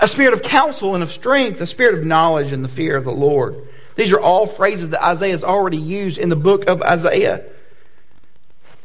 a 0.00 0.08
spirit 0.08 0.34
of 0.34 0.42
counsel 0.42 0.94
and 0.94 1.02
of 1.02 1.12
strength, 1.12 1.60
a 1.60 1.66
spirit 1.66 1.98
of 1.98 2.04
knowledge 2.04 2.52
and 2.52 2.64
the 2.64 2.68
fear 2.68 2.96
of 2.96 3.04
the 3.04 3.12
Lord. 3.12 3.56
These 3.96 4.12
are 4.12 4.20
all 4.20 4.46
phrases 4.46 4.90
that 4.90 5.04
Isaiah 5.04 5.30
has 5.30 5.44
already 5.44 5.78
used 5.78 6.18
in 6.18 6.28
the 6.28 6.36
book 6.36 6.66
of 6.66 6.82
Isaiah 6.82 7.44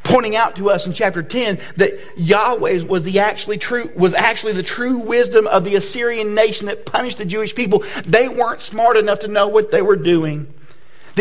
pointing 0.04 0.36
out 0.36 0.56
to 0.56 0.70
us 0.70 0.86
in 0.86 0.94
chapter 0.94 1.22
10 1.22 1.60
that 1.78 1.94
Yahweh 2.18 2.84
was 2.84 3.04
the 3.04 3.20
actually 3.20 3.58
true 3.58 3.92
was 3.96 4.14
actually 4.14 4.54
the 4.54 4.64
true 4.64 4.98
wisdom 4.98 5.48
of 5.48 5.64
the 5.64 5.76
Assyrian 5.76 6.34
nation 6.34 6.68
that 6.68 6.86
punished 6.86 7.18
the 7.18 7.26
Jewish 7.26 7.56
people. 7.56 7.84
They 8.06 8.28
weren't 8.28 8.62
smart 8.62 8.98
enough 8.98 9.20
to 9.20 9.28
know 9.28 9.48
what 9.48 9.72
they 9.72 9.82
were 9.82 9.96
doing. 9.96 10.52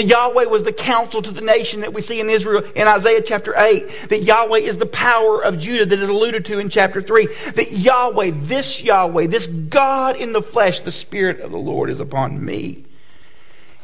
That 0.01 0.07
Yahweh 0.07 0.47
was 0.47 0.65
the 0.65 0.73
counsel 0.73 1.21
to 1.21 1.31
the 1.31 1.43
nation 1.43 1.83
that 1.83 1.93
we 1.93 2.01
see 2.01 2.21
in 2.21 2.31
Israel 2.31 2.65
in 2.75 2.89
Isaiah 2.89 3.21
chapter 3.21 3.55
8. 3.55 4.09
That 4.09 4.23
Yahweh 4.23 4.61
is 4.61 4.79
the 4.79 4.87
power 4.87 5.45
of 5.45 5.59
Judah 5.59 5.85
that 5.85 5.99
is 5.99 6.09
alluded 6.09 6.47
to 6.47 6.59
in 6.59 6.71
chapter 6.71 7.03
3. 7.03 7.27
That 7.55 7.73
Yahweh, 7.73 8.31
this 8.35 8.83
Yahweh, 8.83 9.27
this 9.27 9.47
God 9.47 10.17
in 10.17 10.33
the 10.33 10.41
flesh, 10.41 10.81
the 10.81 10.91
Spirit 10.91 11.41
of 11.41 11.51
the 11.51 11.59
Lord 11.59 11.91
is 11.91 12.01
upon 12.01 12.43
me 12.43 12.85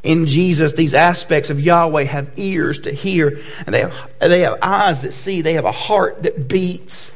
in 0.03 0.25
Jesus, 0.27 0.73
these 0.73 0.95
aspects 0.95 1.51
of 1.51 1.61
Yahweh 1.61 2.05
have 2.05 2.31
ears 2.37 2.79
to 2.79 2.93
hear, 2.93 3.39
and 3.67 3.75
they 3.75 3.81
have, 3.81 4.11
they 4.19 4.41
have 4.41 4.59
eyes 4.63 5.03
that 5.03 5.13
see, 5.13 5.43
they 5.43 5.53
have 5.53 5.67
a 5.67 5.73
heart 5.73 6.23
that 6.23 6.49
beats. 6.49 7.11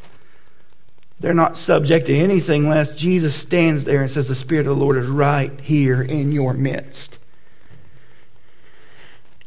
They're 1.20 1.32
not 1.32 1.56
subject 1.56 2.08
to 2.08 2.14
anything 2.14 2.68
less 2.68 2.90
Jesus 2.90 3.34
stands 3.34 3.86
there 3.86 4.02
and 4.02 4.10
says, 4.10 4.28
The 4.28 4.34
Spirit 4.34 4.66
of 4.66 4.76
the 4.76 4.84
Lord 4.84 4.98
is 4.98 5.06
right 5.06 5.58
here 5.60 6.02
in 6.02 6.32
your 6.32 6.52
midst. 6.52 7.16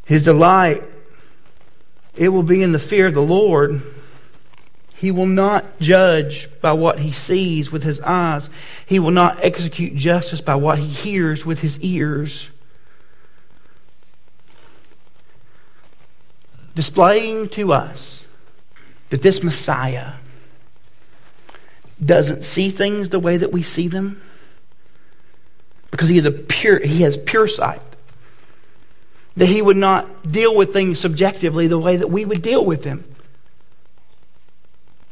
His 0.06 0.24
delight, 0.24 0.84
it 2.16 2.30
will 2.30 2.44
be 2.44 2.62
in 2.62 2.72
the 2.72 2.80
fear 2.80 3.08
of 3.08 3.14
the 3.14 3.22
Lord. 3.22 3.82
He 4.96 5.12
will 5.12 5.26
not 5.26 5.80
judge 5.80 6.50
by 6.62 6.74
what 6.74 7.00
he 7.00 7.12
sees 7.12 7.72
with 7.72 7.84
his 7.84 8.00
eyes. 8.02 8.50
He 8.86 9.00
will 9.00 9.12
not 9.12 9.44
execute 9.44 9.96
justice 9.96 10.42
by 10.42 10.56
what 10.56 10.80
he 10.80 10.88
hears 10.88 11.46
with 11.46 11.60
his 11.60 11.80
ears. 11.80 12.50
displaying 16.76 17.50
to 17.50 17.72
us 17.72 18.26
that 19.10 19.22
this 19.22 19.44
Messiah 19.44 20.14
doesn't 22.04 22.44
see 22.44 22.70
things 22.70 23.10
the 23.10 23.20
way 23.20 23.38
that 23.38 23.52
we 23.52 23.62
see 23.62 23.88
them 23.88 24.22
because 25.92 26.10
he 26.10 26.18
is 26.18 26.26
a 26.26 26.32
pure 26.32 26.80
he 26.80 27.04
has 27.04 27.16
pure 27.16 27.48
sight 27.48 27.82
that 29.36 29.48
he 29.48 29.62
would 29.62 29.78
not 29.78 30.32
deal 30.32 30.56
with 30.56 30.74
things 30.74 31.00
subjectively 31.00 31.68
the 31.68 31.80
way 31.80 31.98
that 31.98 32.10
we 32.10 32.26
would 32.26 32.42
deal 32.42 32.64
with 32.64 32.84
them 32.84 33.04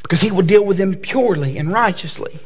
because 0.03 0.21
he 0.21 0.31
would 0.31 0.47
deal 0.47 0.65
with 0.65 0.77
them 0.77 0.95
purely 0.95 1.57
and 1.57 1.71
righteously 1.71 2.39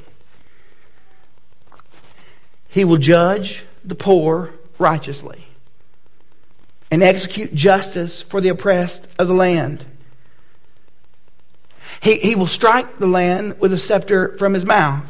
He 2.76 2.84
will 2.84 2.98
judge 2.98 3.64
the 3.86 3.96
poor 3.96 4.52
righteously 4.78 5.48
and 6.92 7.02
execute 7.02 7.56
justice 7.56 8.22
for 8.22 8.42
the 8.42 8.50
oppressed 8.50 9.08
of 9.18 9.30
the 9.30 9.34
land. 9.34 9.86
He, 12.02 12.18
he 12.18 12.36
will 12.36 12.48
strike 12.48 13.00
the 13.00 13.08
land 13.08 13.62
with 13.62 13.72
a 13.72 13.78
scepter 13.78 14.38
from 14.38 14.56
his 14.56 14.66
mouth, 14.66 15.06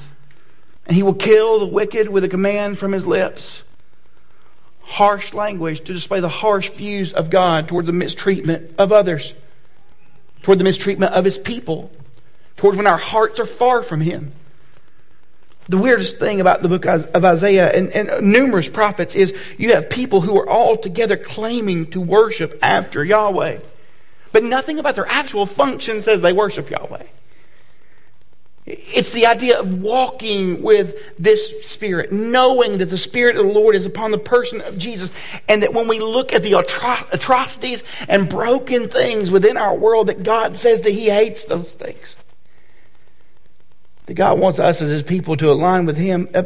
and 0.86 0.96
he 0.96 1.02
will 1.02 1.16
kill 1.16 1.58
the 1.58 1.66
wicked 1.66 2.10
with 2.10 2.24
a 2.24 2.30
command 2.30 2.78
from 2.78 2.92
his 2.92 3.08
lips. 3.08 3.64
Harsh 4.96 5.34
language 5.34 5.82
to 5.82 5.94
display 5.94 6.22
the 6.22 6.30
harsh 6.30 6.70
views 6.70 7.12
of 7.12 7.30
God 7.30 7.68
toward 7.68 7.86
the 7.86 7.92
mistreatment 7.92 8.72
of 8.78 8.94
others, 8.94 9.34
toward 10.42 10.58
the 10.58 10.64
mistreatment 10.64 11.12
of 11.12 11.26
his 11.26 11.38
people, 11.38 11.92
towards 12.56 12.78
when 12.78 12.88
our 12.88 12.98
hearts 12.98 13.40
are 13.42 13.46
far 13.46 13.84
from 13.84 14.00
him. 14.00 14.32
The 15.68 15.78
weirdest 15.78 16.18
thing 16.18 16.40
about 16.40 16.62
the 16.62 16.70
book 16.70 16.86
of 16.86 17.26
Isaiah 17.26 17.74
and, 17.74 17.90
and, 17.90 18.32
numerous 18.32 18.70
prophets 18.70 19.16
is 19.16 19.36
you 19.58 19.74
have 19.74 19.90
people 19.90 20.22
who 20.22 20.40
are 20.40 20.48
all 20.48 20.78
together 20.78 21.18
claiming 21.18 21.88
to 21.88 22.00
worship 22.00 22.58
after 22.62 23.04
Yahweh. 23.04 23.60
But 24.32 24.44
nothing 24.44 24.80
about 24.80 24.96
their 24.96 25.10
actual 25.10 25.46
function 25.46 26.04
says 26.04 26.22
they 26.22 26.32
worship 26.32 26.70
Yahweh. 26.70 27.04
It's 28.66 29.12
the 29.12 29.28
idea 29.28 29.60
of 29.60 29.84
walking 29.84 30.64
with 30.64 30.96
this 31.20 31.70
Spirit, 31.70 32.12
knowing 32.12 32.80
that 32.80 32.88
the 32.88 32.98
Spirit 32.98 33.36
of 33.36 33.46
the 33.46 33.54
Lord 33.54 33.76
is 33.76 33.86
upon 33.86 34.10
the 34.10 34.18
person 34.18 34.60
of 34.62 34.80
Jesus, 34.80 35.12
and 35.48 35.62
that 35.62 35.74
when 35.74 35.88
we 35.88 36.00
look 36.00 36.34
at 36.34 36.42
the 36.42 36.54
atro- 36.54 37.12
atrocities 37.14 37.84
and 38.08 38.28
broken 38.28 38.90
things 38.90 39.30
within 39.30 39.56
our 39.56 39.76
world, 39.76 40.08
that 40.08 40.24
God 40.24 40.58
says 40.58 40.82
that 40.82 40.92
He 40.92 41.10
hates 41.10 41.46
those 41.46 41.76
things. 41.76 42.16
That 44.08 44.16
God 44.16 44.40
wants 44.40 44.58
us 44.58 44.82
as 44.82 44.90
His 44.90 45.04
people 45.04 45.38
to 45.38 45.52
align 45.52 45.86
with 45.86 45.98
Him. 45.98 46.28
Uh, 46.34 46.44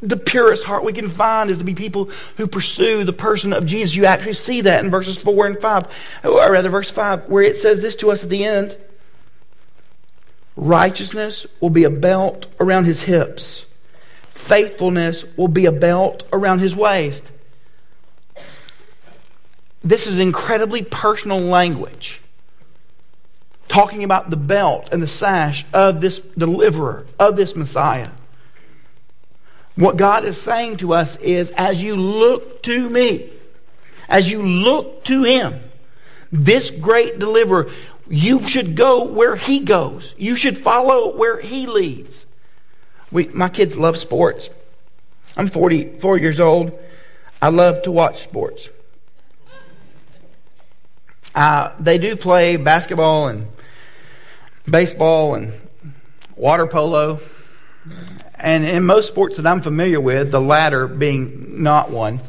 the 0.00 0.16
purest 0.16 0.64
heart 0.64 0.82
we 0.82 0.92
can 0.92 1.08
find 1.08 1.48
is 1.48 1.58
to 1.58 1.64
be 1.64 1.76
people 1.76 2.10
who 2.38 2.48
pursue 2.48 3.04
the 3.04 3.12
person 3.12 3.52
of 3.52 3.66
Jesus. 3.66 3.94
You 3.94 4.06
actually 4.06 4.32
see 4.32 4.62
that 4.62 4.84
in 4.84 4.90
verses 4.90 5.16
4 5.16 5.46
and 5.46 5.60
5, 5.60 5.86
or 6.24 6.50
rather, 6.50 6.70
verse 6.70 6.90
5, 6.90 7.28
where 7.28 7.44
it 7.44 7.56
says 7.56 7.82
this 7.82 7.94
to 7.96 8.10
us 8.10 8.24
at 8.24 8.30
the 8.30 8.44
end 8.44 8.76
Righteousness 10.56 11.46
will 11.60 11.70
be 11.70 11.84
a 11.84 11.90
belt 11.90 12.46
around 12.60 12.84
his 12.84 13.02
hips, 13.02 13.64
faithfulness 14.28 15.24
will 15.36 15.48
be 15.48 15.66
a 15.66 15.72
belt 15.72 16.24
around 16.32 16.58
his 16.58 16.76
waist. 16.76 17.30
This 19.84 20.06
is 20.06 20.18
incredibly 20.18 20.82
personal 20.82 21.38
language 21.38 22.20
talking 23.72 24.04
about 24.04 24.28
the 24.28 24.36
belt 24.36 24.90
and 24.92 25.02
the 25.02 25.06
sash 25.06 25.64
of 25.72 26.00
this 26.00 26.18
deliverer, 26.18 27.06
of 27.18 27.36
this 27.36 27.56
Messiah. 27.56 28.10
What 29.76 29.96
God 29.96 30.24
is 30.24 30.38
saying 30.38 30.76
to 30.78 30.92
us 30.92 31.16
is 31.16 31.50
as 31.52 31.82
you 31.82 31.96
look 31.96 32.62
to 32.64 32.90
me, 32.90 33.30
as 34.08 34.30
you 34.30 34.42
look 34.42 35.04
to 35.04 35.24
Him, 35.24 35.58
this 36.30 36.70
great 36.70 37.18
deliverer, 37.18 37.70
you 38.08 38.46
should 38.46 38.74
go 38.76 39.04
where 39.04 39.36
He 39.36 39.60
goes. 39.60 40.14
You 40.18 40.36
should 40.36 40.58
follow 40.58 41.16
where 41.16 41.40
He 41.40 41.66
leads. 41.66 42.26
We, 43.10 43.28
my 43.28 43.48
kids 43.48 43.76
love 43.76 43.96
sports. 43.96 44.50
I'm 45.36 45.48
44 45.48 46.18
years 46.18 46.40
old. 46.40 46.78
I 47.40 47.48
love 47.48 47.82
to 47.82 47.92
watch 47.92 48.22
sports. 48.22 48.68
Uh, 51.34 51.72
they 51.80 51.98
do 51.98 52.14
play 52.16 52.56
basketball 52.56 53.28
and 53.28 53.46
baseball 54.68 55.34
and 55.34 55.52
water 56.36 56.66
polo. 56.66 57.20
And 58.34 58.64
in 58.64 58.84
most 58.84 59.08
sports 59.08 59.36
that 59.36 59.46
I'm 59.46 59.62
familiar 59.62 60.00
with, 60.00 60.30
the 60.30 60.40
latter 60.40 60.86
being 60.86 61.62
not 61.62 61.90
one, 61.90 62.20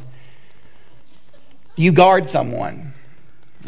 you 1.75 1.91
guard 1.91 2.29
someone. 2.29 2.92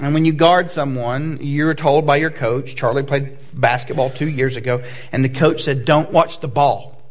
And 0.01 0.13
when 0.13 0.25
you 0.25 0.33
guard 0.33 0.71
someone, 0.71 1.39
you're 1.41 1.73
told 1.73 2.05
by 2.05 2.17
your 2.17 2.29
coach, 2.29 2.75
Charlie 2.75 3.03
played 3.03 3.37
basketball 3.53 4.09
two 4.09 4.29
years 4.29 4.57
ago, 4.57 4.83
and 5.11 5.23
the 5.23 5.29
coach 5.29 5.63
said, 5.63 5.85
Don't 5.85 6.11
watch 6.11 6.39
the 6.39 6.49
ball. 6.49 7.01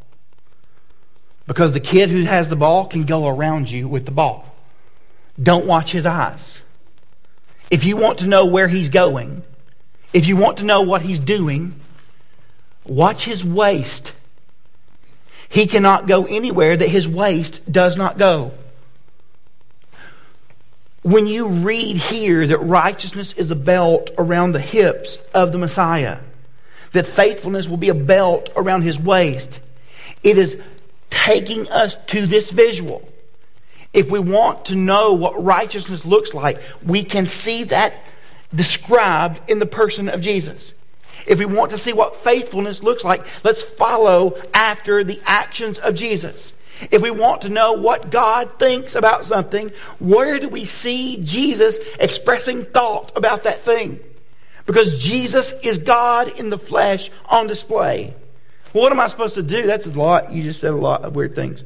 Because 1.46 1.72
the 1.72 1.80
kid 1.80 2.10
who 2.10 2.24
has 2.24 2.48
the 2.48 2.56
ball 2.56 2.86
can 2.86 3.04
go 3.04 3.26
around 3.26 3.70
you 3.70 3.88
with 3.88 4.04
the 4.04 4.10
ball. 4.10 4.54
Don't 5.42 5.66
watch 5.66 5.92
his 5.92 6.06
eyes. 6.06 6.58
If 7.70 7.84
you 7.84 7.96
want 7.96 8.18
to 8.18 8.26
know 8.26 8.46
where 8.46 8.68
he's 8.68 8.88
going, 8.88 9.42
if 10.12 10.26
you 10.26 10.36
want 10.36 10.58
to 10.58 10.64
know 10.64 10.82
what 10.82 11.02
he's 11.02 11.18
doing, 11.18 11.74
watch 12.86 13.24
his 13.24 13.44
waist. 13.44 14.12
He 15.48 15.66
cannot 15.66 16.06
go 16.06 16.24
anywhere 16.26 16.76
that 16.76 16.88
his 16.88 17.08
waist 17.08 17.70
does 17.70 17.96
not 17.96 18.18
go. 18.18 18.52
When 21.04 21.26
you 21.26 21.48
read 21.48 21.98
here 21.98 22.46
that 22.46 22.58
righteousness 22.60 23.34
is 23.34 23.50
a 23.50 23.54
belt 23.54 24.10
around 24.16 24.52
the 24.52 24.60
hips 24.60 25.18
of 25.34 25.52
the 25.52 25.58
Messiah, 25.58 26.20
that 26.92 27.06
faithfulness 27.06 27.68
will 27.68 27.76
be 27.76 27.90
a 27.90 27.94
belt 27.94 28.48
around 28.56 28.82
his 28.82 28.98
waist, 28.98 29.60
it 30.22 30.38
is 30.38 30.56
taking 31.10 31.68
us 31.68 31.96
to 32.06 32.24
this 32.24 32.50
visual. 32.50 33.06
If 33.92 34.10
we 34.10 34.18
want 34.18 34.64
to 34.66 34.76
know 34.76 35.12
what 35.12 35.44
righteousness 35.44 36.06
looks 36.06 36.32
like, 36.32 36.62
we 36.82 37.04
can 37.04 37.26
see 37.26 37.64
that 37.64 37.92
described 38.54 39.42
in 39.50 39.58
the 39.58 39.66
person 39.66 40.08
of 40.08 40.22
Jesus. 40.22 40.72
If 41.26 41.38
we 41.38 41.44
want 41.44 41.70
to 41.72 41.78
see 41.78 41.92
what 41.92 42.16
faithfulness 42.16 42.82
looks 42.82 43.04
like, 43.04 43.26
let's 43.44 43.62
follow 43.62 44.40
after 44.54 45.04
the 45.04 45.20
actions 45.26 45.78
of 45.78 45.94
Jesus. 45.94 46.54
If 46.90 47.02
we 47.02 47.10
want 47.10 47.42
to 47.42 47.48
know 47.48 47.74
what 47.74 48.10
God 48.10 48.58
thinks 48.58 48.94
about 48.94 49.24
something, 49.24 49.70
where 49.98 50.38
do 50.38 50.48
we 50.48 50.64
see 50.64 51.18
Jesus 51.22 51.78
expressing 52.00 52.64
thought 52.64 53.12
about 53.16 53.44
that 53.44 53.60
thing? 53.60 54.00
Because 54.66 55.02
Jesus 55.02 55.52
is 55.62 55.78
God 55.78 56.38
in 56.38 56.50
the 56.50 56.58
flesh 56.58 57.10
on 57.26 57.46
display. 57.46 58.14
what 58.72 58.90
am 58.90 58.98
I 58.98 59.06
supposed 59.06 59.34
to 59.34 59.42
do? 59.42 59.66
That's 59.66 59.86
a 59.86 59.90
lot. 59.90 60.32
You 60.32 60.42
just 60.42 60.60
said 60.60 60.72
a 60.72 60.76
lot 60.76 61.02
of 61.04 61.14
weird 61.14 61.34
things. 61.34 61.62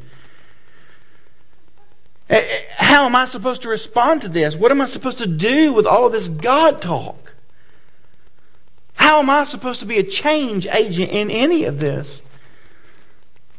Eh, 2.28 2.36
eh, 2.36 2.58
how 2.76 3.06
am 3.06 3.16
I 3.16 3.24
supposed 3.24 3.62
to 3.62 3.68
respond 3.68 4.20
to 4.22 4.28
this? 4.28 4.54
What 4.54 4.70
am 4.70 4.82
I 4.82 4.86
supposed 4.86 5.18
to 5.18 5.26
do 5.26 5.72
with 5.72 5.86
all 5.86 6.06
of 6.06 6.12
this 6.12 6.28
God 6.28 6.82
talk? 6.82 7.32
How 8.94 9.20
am 9.20 9.30
I 9.30 9.44
supposed 9.44 9.80
to 9.80 9.86
be 9.86 9.98
a 9.98 10.02
change 10.02 10.66
agent 10.66 11.10
in 11.10 11.30
any 11.30 11.64
of 11.64 11.80
this? 11.80 12.20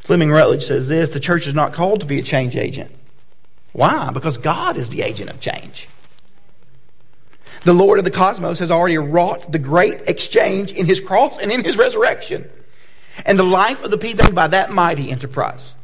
Fleming 0.10 0.32
Rutledge 0.32 0.65
says 0.65 0.88
this 0.88 1.12
the 1.12 1.19
church 1.19 1.45
is 1.45 1.54
not 1.54 1.72
called 1.72 2.00
to 2.00 2.08
be 2.08 2.17
a 2.17 2.24
change 2.24 2.56
agent. 2.56 2.89
Why? 3.74 4.10
Because 4.12 4.39
God 4.39 4.76
is 4.76 4.89
the 4.89 5.04
agent 5.04 5.30
of 5.30 5.39
change. 5.39 5.88
The 7.63 7.76
Lord 7.76 8.00
of 8.00 8.06
the 8.06 8.10
cosmos 8.10 8.58
has 8.58 8.72
already 8.72 8.98
wrought 8.98 9.52
the 9.52 9.60
great 9.60 10.08
exchange 10.08 10.72
in 10.72 10.88
his 10.88 11.00
cross 11.00 11.38
and 11.38 11.52
in 11.52 11.63
his 11.63 11.78
resurrection. 11.78 12.50
And 13.24 13.38
the 13.38 13.43
life 13.43 13.84
of 13.84 13.91
the 13.91 14.00
people 14.00 14.32
by 14.32 14.48
that 14.48 14.72
mighty 14.72 15.12
enterprise. 15.12 15.76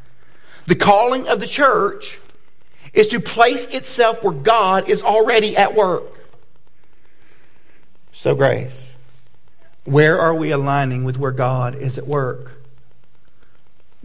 The 0.65 0.73
calling 0.73 1.27
of 1.27 1.39
the 1.39 1.45
church 1.45 2.17
is 2.95 3.09
to 3.09 3.19
place 3.19 3.67
itself 3.67 4.23
where 4.23 4.33
God 4.33 4.89
is 4.89 5.03
already 5.03 5.55
at 5.55 5.75
work. 5.75 6.17
So, 8.11 8.33
grace, 8.33 8.89
where 9.83 10.19
are 10.19 10.33
we 10.33 10.49
aligning 10.49 11.03
with 11.03 11.19
where 11.19 11.29
God 11.29 11.75
is 11.75 11.99
at 11.99 12.07
work? 12.07 12.64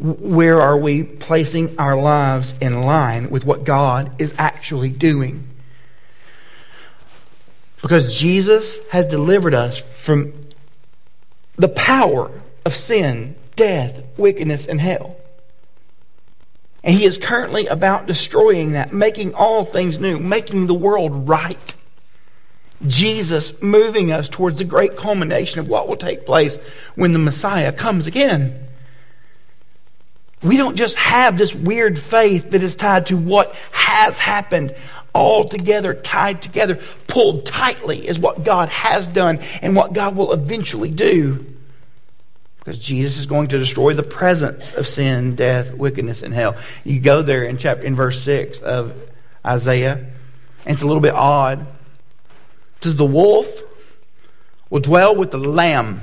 Where 0.01 0.59
are 0.63 0.79
we 0.79 1.03
placing 1.03 1.79
our 1.79 1.95
lives 1.95 2.55
in 2.59 2.85
line 2.85 3.29
with 3.29 3.45
what 3.45 3.65
God 3.65 4.11
is 4.19 4.35
actually 4.39 4.89
doing? 4.89 5.47
Because 7.83 8.19
Jesus 8.19 8.79
has 8.93 9.05
delivered 9.05 9.53
us 9.53 9.79
from 9.79 10.33
the 11.57 11.69
power 11.69 12.31
of 12.65 12.75
sin, 12.75 13.37
death, 13.57 14.03
wickedness, 14.17 14.67
and 14.67 14.81
hell. 14.81 15.17
And 16.83 16.95
he 16.95 17.05
is 17.05 17.19
currently 17.19 17.67
about 17.67 18.07
destroying 18.07 18.73
that, 18.73 18.95
making 18.95 19.35
all 19.35 19.67
things 19.67 20.01
new, 20.01 20.19
making 20.19 20.67
the 20.67 20.73
world 20.73 21.29
right. 21.29 21.75
Jesus 22.87 23.61
moving 23.61 24.11
us 24.11 24.31
towards 24.31 24.61
the 24.61 24.65
great 24.65 24.97
culmination 24.97 25.61
of 25.61 25.69
what 25.69 25.89
will 25.89 25.97
take 25.97 26.25
place 26.25 26.57
when 26.95 27.13
the 27.13 27.19
Messiah 27.19 27.71
comes 27.71 28.07
again. 28.07 28.69
We 30.43 30.57
don't 30.57 30.77
just 30.77 30.97
have 30.97 31.37
this 31.37 31.55
weird 31.55 31.99
faith 31.99 32.53
that 32.53 32.63
is 32.63 32.75
tied 32.75 33.07
to 33.07 33.17
what 33.17 33.55
has 33.73 34.19
happened, 34.19 34.75
all 35.15 35.49
together, 35.49 35.93
tied 35.93 36.41
together, 36.41 36.79
pulled 37.09 37.45
tightly 37.45 38.07
is 38.09 38.19
what 38.19 38.43
God 38.43 38.71
has 38.71 39.07
done 39.07 39.41
and 39.61 39.77
what 39.77 39.93
God 39.93 40.17
will 40.17 40.33
eventually 40.33 40.91
do. 40.91 41.45
Because 42.59 42.79
Jesus 42.79 43.19
is 43.19 43.27
going 43.27 43.49
to 43.49 43.59
destroy 43.59 43.95
the 43.95 44.03
presence 44.03 44.73
of 44.73 44.87
sin, 44.87 45.35
death, 45.35 45.75
wickedness, 45.75 46.23
and 46.23 46.33
hell. 46.33 46.57
You 46.85 47.01
go 47.01 47.23
there 47.23 47.45
in 47.45 47.59
chapter 47.59 47.87
in 47.87 47.95
verse 47.95 48.23
6 48.23 48.61
of 48.61 48.95
Isaiah, 49.45 50.07
and 50.65 50.75
it's 50.75 50.83
a 50.83 50.87
little 50.87 51.03
bit 51.03 51.15
odd. 51.15 51.61
It 51.61 52.85
says, 52.85 52.97
The 52.97 53.05
wolf 53.05 53.63
will 54.69 54.81
dwell 54.81 55.17
with 55.17 55.31
the 55.31 55.39
lamb, 55.39 56.01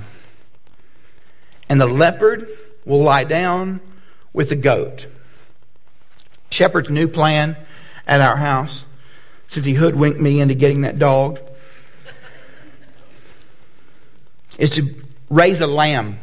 and 1.70 1.80
the 1.80 1.88
leopard 1.88 2.48
will 2.86 3.04
lie 3.04 3.24
down 3.24 3.80
with 4.38 4.50
the 4.50 4.56
goat. 4.56 5.08
Shepherd's 6.52 6.92
new 6.92 7.08
plan 7.08 7.58
at 8.06 8.22
our 8.22 8.38
house, 8.38 8.86
since 9.48 9.66
he 9.66 9.74
hoodwinked 9.74 10.20
me 10.20 10.40
into 10.40 10.54
getting 10.54 10.82
that 10.82 11.00
dog, 11.00 11.40
is 14.60 14.70
to 14.70 14.94
raise 15.32 15.60
a 15.60 15.66
lamb 15.66 16.20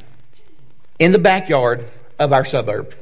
in 1.00 1.10
the 1.10 1.18
backyard 1.18 1.84
of 2.16 2.32
our 2.32 2.44
suburb. 2.44 2.94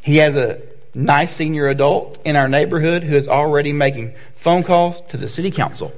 He 0.00 0.16
has 0.16 0.36
a 0.36 0.62
nice 0.94 1.36
senior 1.36 1.68
adult 1.68 2.18
in 2.24 2.34
our 2.34 2.48
neighborhood 2.48 3.02
who 3.02 3.14
is 3.14 3.28
already 3.28 3.74
making 3.74 4.14
phone 4.32 4.62
calls 4.62 5.02
to 5.10 5.18
the 5.18 5.28
city 5.28 5.50
council 5.50 5.92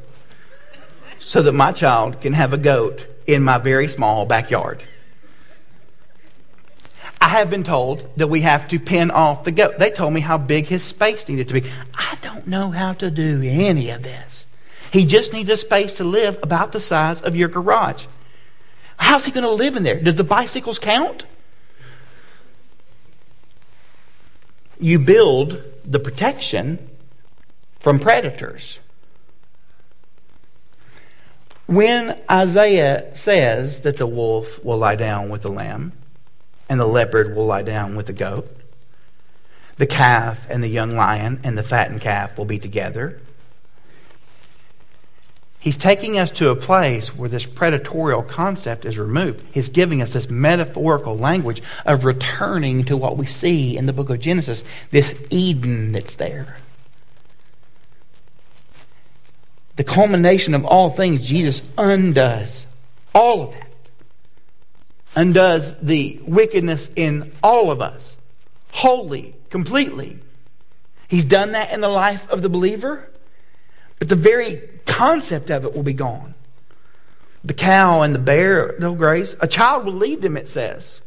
so 1.20 1.42
that 1.42 1.52
my 1.52 1.70
child 1.70 2.20
can 2.20 2.32
have 2.32 2.52
a 2.52 2.58
goat 2.58 3.06
in 3.28 3.44
my 3.44 3.58
very 3.58 3.86
small 3.86 4.26
backyard. 4.26 4.82
I 7.24 7.28
have 7.28 7.48
been 7.48 7.64
told 7.64 8.06
that 8.18 8.26
we 8.26 8.42
have 8.42 8.68
to 8.68 8.78
pin 8.78 9.10
off 9.10 9.44
the 9.44 9.50
goat. 9.50 9.78
They 9.78 9.90
told 9.90 10.12
me 10.12 10.20
how 10.20 10.36
big 10.36 10.66
his 10.66 10.82
space 10.82 11.26
needed 11.26 11.48
to 11.48 11.54
be. 11.54 11.64
I 11.94 12.18
don't 12.20 12.46
know 12.46 12.70
how 12.70 12.92
to 12.92 13.10
do 13.10 13.40
any 13.42 13.88
of 13.88 14.02
this. 14.02 14.44
He 14.92 15.06
just 15.06 15.32
needs 15.32 15.48
a 15.48 15.56
space 15.56 15.94
to 15.94 16.04
live 16.04 16.38
about 16.42 16.72
the 16.72 16.80
size 16.80 17.22
of 17.22 17.34
your 17.34 17.48
garage. 17.48 18.04
How's 18.98 19.24
he 19.24 19.32
going 19.32 19.44
to 19.44 19.50
live 19.50 19.74
in 19.74 19.84
there? 19.84 19.98
Does 19.98 20.16
the 20.16 20.22
bicycles 20.22 20.78
count? 20.78 21.24
You 24.78 24.98
build 24.98 25.62
the 25.82 26.00
protection 26.00 26.90
from 27.78 28.00
predators. 28.00 28.80
When 31.64 32.18
Isaiah 32.30 33.16
says 33.16 33.80
that 33.80 33.96
the 33.96 34.06
wolf 34.06 34.62
will 34.62 34.76
lie 34.76 34.96
down 34.96 35.30
with 35.30 35.40
the 35.40 35.50
lamb 35.50 35.92
and 36.68 36.80
the 36.80 36.86
leopard 36.86 37.34
will 37.34 37.46
lie 37.46 37.62
down 37.62 37.96
with 37.96 38.06
the 38.06 38.12
goat, 38.12 38.48
the 39.76 39.86
calf 39.86 40.46
and 40.48 40.62
the 40.62 40.68
young 40.68 40.96
lion 40.96 41.40
and 41.44 41.58
the 41.58 41.62
fattened 41.62 42.00
calf 42.00 42.38
will 42.38 42.44
be 42.44 42.58
together. 42.58 43.20
He's 45.58 45.76
taking 45.78 46.18
us 46.18 46.30
to 46.32 46.50
a 46.50 46.56
place 46.56 47.14
where 47.14 47.28
this 47.28 47.46
predatorial 47.46 48.28
concept 48.28 48.84
is 48.84 48.98
removed. 48.98 49.42
He's 49.50 49.70
giving 49.70 50.02
us 50.02 50.12
this 50.12 50.28
metaphorical 50.28 51.16
language 51.16 51.62
of 51.86 52.04
returning 52.04 52.84
to 52.84 52.96
what 52.96 53.16
we 53.16 53.24
see 53.24 53.76
in 53.76 53.86
the 53.86 53.94
book 53.94 54.10
of 54.10 54.20
Genesis, 54.20 54.62
this 54.90 55.18
Eden 55.30 55.92
that's 55.92 56.16
there. 56.16 56.58
the 59.76 59.84
culmination 59.84 60.54
of 60.54 60.64
all 60.64 60.90
things, 60.90 61.26
Jesus 61.26 61.62
undoes 61.76 62.66
all 63.14 63.42
of 63.42 63.52
that. 63.52 63.63
Undoes 65.16 65.74
the 65.80 66.20
wickedness 66.26 66.90
in 66.96 67.32
all 67.42 67.70
of 67.70 67.80
us, 67.80 68.16
wholly, 68.72 69.34
completely. 69.50 70.18
He's 71.06 71.24
done 71.24 71.52
that 71.52 71.72
in 71.72 71.80
the 71.80 71.88
life 71.88 72.28
of 72.30 72.42
the 72.42 72.48
believer, 72.48 73.08
but 73.98 74.08
the 74.08 74.16
very 74.16 74.68
concept 74.86 75.50
of 75.50 75.64
it 75.64 75.74
will 75.74 75.84
be 75.84 75.94
gone. 75.94 76.34
The 77.44 77.54
cow 77.54 78.02
and 78.02 78.14
the 78.14 78.18
bear, 78.18 78.74
they'll 78.78 78.94
graze. 78.94 79.36
A 79.40 79.46
child 79.46 79.84
will 79.84 79.92
lead 79.92 80.22
them, 80.22 80.36
it 80.36 80.48
says. 80.48 81.00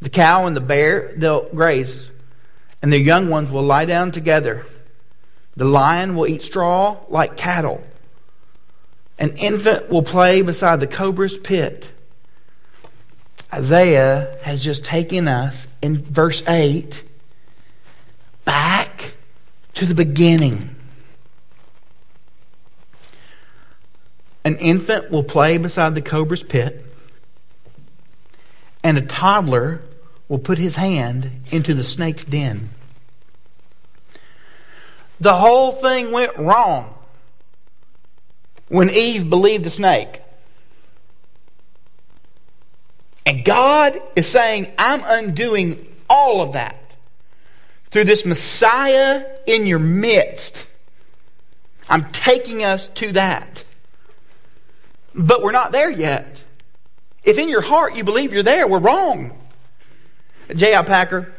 The 0.00 0.10
cow 0.10 0.46
and 0.46 0.56
the 0.56 0.60
bear, 0.60 1.14
they'll 1.16 1.48
graze. 1.48 2.10
And 2.82 2.92
their 2.92 3.00
young 3.00 3.30
ones 3.30 3.50
will 3.50 3.62
lie 3.62 3.86
down 3.86 4.12
together. 4.12 4.66
The 5.56 5.64
lion 5.64 6.14
will 6.14 6.26
eat 6.26 6.42
straw 6.42 6.98
like 7.08 7.36
cattle. 7.36 7.82
An 9.18 9.30
infant 9.38 9.88
will 9.88 10.02
play 10.02 10.42
beside 10.42 10.80
the 10.80 10.86
cobra's 10.86 11.38
pit. 11.38 11.90
Isaiah 13.52 14.36
has 14.42 14.62
just 14.62 14.84
taken 14.84 15.28
us 15.28 15.66
in 15.80 16.02
verse 16.02 16.46
8 16.48 17.02
back 18.44 19.12
to 19.74 19.86
the 19.86 19.94
beginning. 19.94 20.74
An 24.44 24.56
infant 24.56 25.10
will 25.10 25.24
play 25.24 25.58
beside 25.58 25.94
the 25.94 26.02
cobra's 26.02 26.42
pit, 26.42 26.84
and 28.82 28.96
a 28.96 29.02
toddler 29.02 29.82
will 30.28 30.38
put 30.38 30.58
his 30.58 30.76
hand 30.76 31.42
into 31.50 31.74
the 31.74 31.84
snake's 31.84 32.24
den. 32.24 32.70
The 35.18 35.34
whole 35.34 35.72
thing 35.72 36.12
went 36.12 36.36
wrong 36.36 36.94
when 38.68 38.90
Eve 38.90 39.30
believed 39.30 39.64
the 39.64 39.70
snake. 39.70 40.20
And 43.26 43.44
God 43.44 44.00
is 44.14 44.28
saying, 44.28 44.72
I'm 44.78 45.02
undoing 45.04 45.94
all 46.08 46.40
of 46.40 46.52
that 46.52 46.80
through 47.90 48.04
this 48.04 48.24
Messiah 48.24 49.26
in 49.46 49.66
your 49.66 49.80
midst. 49.80 50.64
I'm 51.88 52.10
taking 52.12 52.64
us 52.64 52.88
to 52.88 53.12
that. 53.12 53.64
But 55.14 55.42
we're 55.42 55.52
not 55.52 55.72
there 55.72 55.90
yet. 55.90 56.44
If 57.24 57.38
in 57.38 57.48
your 57.48 57.62
heart 57.62 57.96
you 57.96 58.04
believe 58.04 58.32
you're 58.32 58.42
there, 58.42 58.68
we're 58.68 58.78
wrong. 58.78 59.36
J.I. 60.54 60.82
Packer 60.82 61.32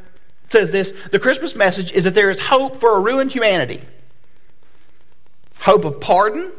says 0.50 0.72
this 0.72 0.94
The 1.12 1.20
Christmas 1.20 1.56
message 1.56 1.92
is 1.94 2.04
that 2.04 2.14
there 2.14 2.30
is 2.30 2.40
hope 2.40 2.82
for 2.82 2.98
a 2.98 3.00
ruined 3.00 3.32
humanity 3.32 3.82
hope 5.68 5.84
of 5.84 6.00
pardon, 6.00 6.52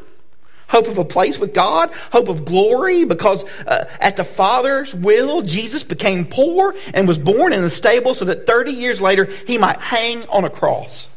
hope 0.69 0.87
of 0.87 0.97
a 0.97 1.05
place 1.05 1.37
with 1.37 1.53
God, 1.53 1.91
hope 2.11 2.29
of 2.29 2.45
glory, 2.45 3.03
because 3.03 3.43
uh, 3.67 3.85
at 3.99 4.15
the 4.15 4.23
Father's 4.23 4.95
will, 4.95 5.41
Jesus 5.41 5.83
became 5.83 6.25
poor 6.25 6.73
and 6.93 7.07
was 7.07 7.17
born 7.17 7.51
in 7.53 7.63
a 7.63 7.69
stable 7.69 8.15
so 8.15 8.25
that 8.25 8.47
30 8.47 8.71
years 8.71 9.01
later 9.01 9.25
he 9.25 9.57
might 9.57 9.79
hang 9.79 10.25
on 10.29 10.45
a 10.45 10.49
cross. 10.49 11.09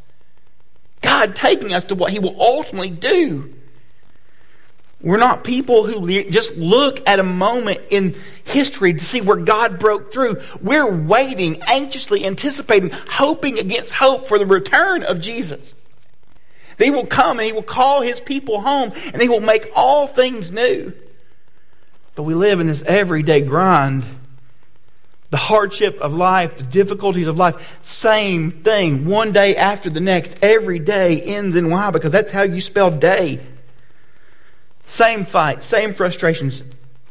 God 1.01 1.37
taking 1.37 1.73
us 1.73 1.85
to 1.85 1.95
what 1.95 2.13
he 2.13 2.19
will 2.19 2.41
ultimately 2.41 2.91
do. 2.91 3.53
We're 5.03 5.17
not 5.17 5.43
people 5.43 5.85
who 5.85 6.23
just 6.31 6.57
look 6.57 7.07
at 7.09 7.19
a 7.19 7.25
moment 7.25 7.81
in 7.91 8.15
history 8.45 8.95
to 8.95 9.05
see 9.05 9.21
where 9.21 9.37
God 9.37 9.81
broke 9.81 10.13
through. 10.13 10.41
We're 10.61 10.91
waiting, 10.91 11.61
anxiously 11.63 12.25
anticipating, 12.25 12.91
hoping 12.91 13.59
against 13.59 13.93
hope 13.93 14.27
for 14.29 14.39
the 14.39 14.47
return 14.47 15.03
of 15.03 15.21
Jesus. 15.21 15.75
He 16.83 16.91
will 16.91 17.07
come 17.07 17.39
and 17.39 17.47
he 17.47 17.53
will 17.53 17.63
call 17.63 18.03
his 18.03 18.21
people 18.21 18.61
home 18.61 18.93
and 19.13 19.23
he 19.23 19.29
will 19.29 19.41
make 19.41 19.71
all 19.75 20.07
things 20.07 20.51
new. 20.51 20.93
But 22.15 22.25
we 22.25 22.35
live 22.35 22.61
in 22.61 22.67
this 22.67 22.83
everyday 22.83 23.41
grind. 23.41 24.05
The 25.31 25.39
hardship 25.39 25.99
of 26.01 26.13
life, 26.13 26.59
the 26.59 26.65
difficulties 26.65 27.27
of 27.27 27.39
life, 27.39 27.81
same 27.83 28.51
thing, 28.51 29.07
one 29.07 29.33
day 29.33 29.57
after 29.57 29.89
the 29.89 30.01
next. 30.01 30.37
Every 30.43 30.79
day 30.79 31.23
ends 31.23 31.57
in 31.57 31.71
Y 31.71 31.91
because 31.91 32.13
that's 32.13 32.31
how 32.31 32.43
you 32.43 32.61
spell 32.61 32.91
day. 32.91 33.41
Same 34.87 35.25
fight, 35.25 35.63
same 35.63 35.95
frustrations. 35.95 36.63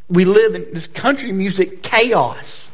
We 0.07 0.25
live 0.25 0.53
in 0.53 0.71
this 0.71 0.85
country 0.85 1.31
music 1.31 1.81
chaos, 1.81 2.67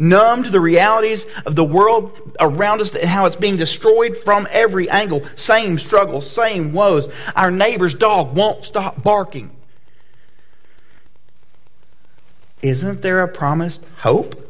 numb 0.00 0.42
to 0.42 0.50
the 0.50 0.58
realities 0.58 1.26
of 1.46 1.54
the 1.54 1.64
world 1.64 2.34
around 2.40 2.80
us 2.80 2.92
and 2.94 3.08
how 3.08 3.26
it's 3.26 3.36
being 3.36 3.56
destroyed 3.56 4.16
from 4.16 4.48
every 4.50 4.88
angle. 4.88 5.24
Same 5.36 5.78
struggles, 5.78 6.28
same 6.28 6.72
woes. 6.72 7.12
Our 7.36 7.50
neighbor's 7.50 7.94
dog 7.94 8.34
won't 8.34 8.64
stop 8.64 9.02
barking. 9.02 9.50
Isn't 12.62 13.02
there 13.02 13.22
a 13.22 13.28
promised 13.28 13.84
hope? 13.98 14.46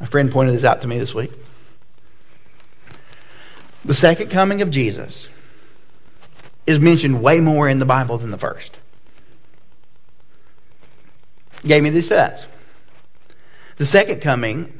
A 0.00 0.06
friend 0.06 0.30
pointed 0.30 0.54
this 0.54 0.64
out 0.64 0.80
to 0.82 0.88
me 0.88 0.98
this 0.98 1.14
week. 1.14 1.32
The 3.84 3.94
second 3.94 4.30
coming 4.30 4.62
of 4.62 4.70
Jesus 4.70 5.28
is 6.66 6.78
mentioned 6.78 7.22
way 7.22 7.40
more 7.40 7.68
in 7.68 7.78
the 7.78 7.84
Bible 7.84 8.18
than 8.18 8.30
the 8.30 8.38
first. 8.38 8.76
Gave 11.64 11.82
me 11.82 11.90
these 11.90 12.08
stats. 12.08 12.46
The 13.78 13.86
second 13.86 14.20
coming 14.20 14.78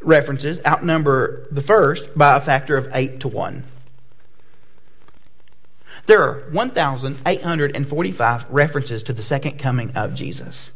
references 0.00 0.58
outnumber 0.66 1.46
the 1.50 1.60
first 1.60 2.16
by 2.16 2.36
a 2.36 2.40
factor 2.40 2.78
of 2.78 2.88
8 2.94 3.20
to 3.20 3.28
1. 3.28 3.64
There 6.06 6.22
are 6.22 6.48
1,845 6.50 8.46
references 8.48 9.02
to 9.02 9.12
the 9.12 9.22
second 9.22 9.58
coming 9.58 9.94
of 9.94 10.14
Jesus. 10.14 10.70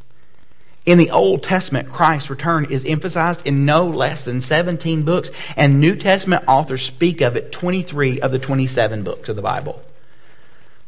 In 0.85 0.99
the 0.99 1.11
Old 1.11 1.43
Testament, 1.43 1.89
Christ's 1.89 2.29
return 2.29 2.67
is 2.71 2.85
emphasized 2.85 3.41
in 3.47 3.65
no 3.65 3.89
less 3.89 4.23
than 4.23 4.43
17 4.43 5.03
books, 5.03 5.31
and 5.57 5.81
New 5.81 5.97
Testament 5.97 6.45
authors 6.47 6.83
speak 6.83 7.23
of 7.23 7.37
it 7.37 7.53
23 7.53 8.21
of 8.21 8.33
the 8.33 8.39
27 8.39 9.03
books 9.03 9.31
of 9.31 9.37
the 9.37 9.43
Bible. 9.43 9.83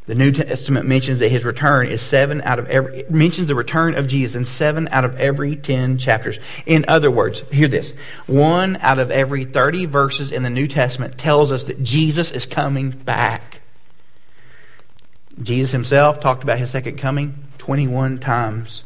The 0.08 0.16
New 0.16 0.32
Testament 0.32 0.86
mentions 0.86 1.20
that 1.20 1.28
his 1.28 1.44
return 1.44 1.86
is 1.86 2.02
seven 2.02 2.40
out 2.42 2.58
of 2.58 2.68
every, 2.68 3.04
mentions 3.08 3.46
the 3.46 3.54
return 3.54 3.94
of 3.94 4.08
Jesus 4.08 4.34
in 4.34 4.46
seven 4.46 4.88
out 4.90 5.04
of 5.04 5.14
every 5.20 5.54
10 5.54 5.98
chapters. 5.98 6.38
In 6.66 6.84
other 6.88 7.10
words, 7.10 7.40
hear 7.52 7.68
this. 7.68 7.92
One 8.26 8.76
out 8.78 8.98
of 8.98 9.12
every 9.12 9.44
30 9.44 9.84
verses 9.84 10.32
in 10.32 10.42
the 10.42 10.50
New 10.50 10.66
Testament 10.66 11.16
tells 11.16 11.52
us 11.52 11.64
that 11.64 11.84
Jesus 11.84 12.32
is 12.32 12.46
coming 12.46 12.90
back. 12.90 13.60
Jesus 15.40 15.70
himself 15.70 16.18
talked 16.18 16.42
about 16.42 16.58
his 16.58 16.70
second 16.70 16.98
coming 16.98 17.44
21 17.58 18.18
times 18.18 18.82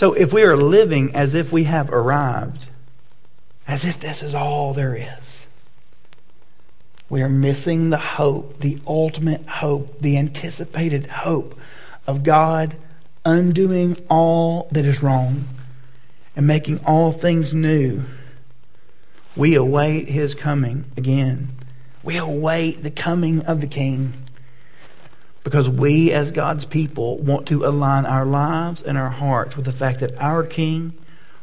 So 0.00 0.14
if 0.14 0.32
we 0.32 0.44
are 0.44 0.56
living 0.56 1.14
as 1.14 1.34
if 1.34 1.52
we 1.52 1.64
have 1.64 1.90
arrived, 1.90 2.68
as 3.68 3.84
if 3.84 4.00
this 4.00 4.22
is 4.22 4.32
all 4.32 4.72
there 4.72 4.94
is, 4.94 5.40
we 7.10 7.22
are 7.22 7.28
missing 7.28 7.90
the 7.90 7.98
hope, 7.98 8.60
the 8.60 8.78
ultimate 8.86 9.44
hope, 9.46 10.00
the 10.00 10.16
anticipated 10.16 11.06
hope 11.06 11.58
of 12.06 12.22
God 12.22 12.76
undoing 13.24 13.96
all 14.08 14.68
that 14.70 14.84
is 14.84 15.02
wrong 15.02 15.44
and 16.36 16.46
making 16.46 16.78
all 16.86 17.10
things 17.10 17.52
new. 17.52 18.04
We 19.36 19.56
await 19.56 20.08
his 20.08 20.36
coming 20.36 20.84
again. 20.96 21.48
We 22.04 22.16
await 22.16 22.84
the 22.84 22.90
coming 22.92 23.44
of 23.44 23.60
the 23.60 23.66
King 23.66 24.12
because 25.42 25.68
we, 25.68 26.12
as 26.12 26.30
God's 26.30 26.64
people, 26.64 27.18
want 27.18 27.48
to 27.48 27.64
align 27.64 28.06
our 28.06 28.24
lives 28.24 28.82
and 28.82 28.96
our 28.96 29.10
hearts 29.10 29.56
with 29.56 29.66
the 29.66 29.72
fact 29.72 29.98
that 30.00 30.16
our 30.18 30.44
King 30.44 30.92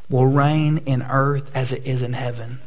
will 0.10 0.28
reign 0.28 0.78
in 0.86 1.02
earth 1.04 1.52
as 1.54 1.74
it 1.74 1.86
is 1.86 2.02
in 2.02 2.14
heaven. 2.14 2.60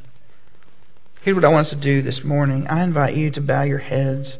Here's 1.22 1.34
what 1.34 1.44
I 1.44 1.48
want 1.48 1.66
us 1.66 1.70
to 1.70 1.76
do 1.76 2.00
this 2.00 2.24
morning. 2.24 2.66
I 2.68 2.82
invite 2.82 3.14
you 3.14 3.30
to 3.32 3.42
bow 3.42 3.60
your 3.60 3.78
heads. 3.78 4.38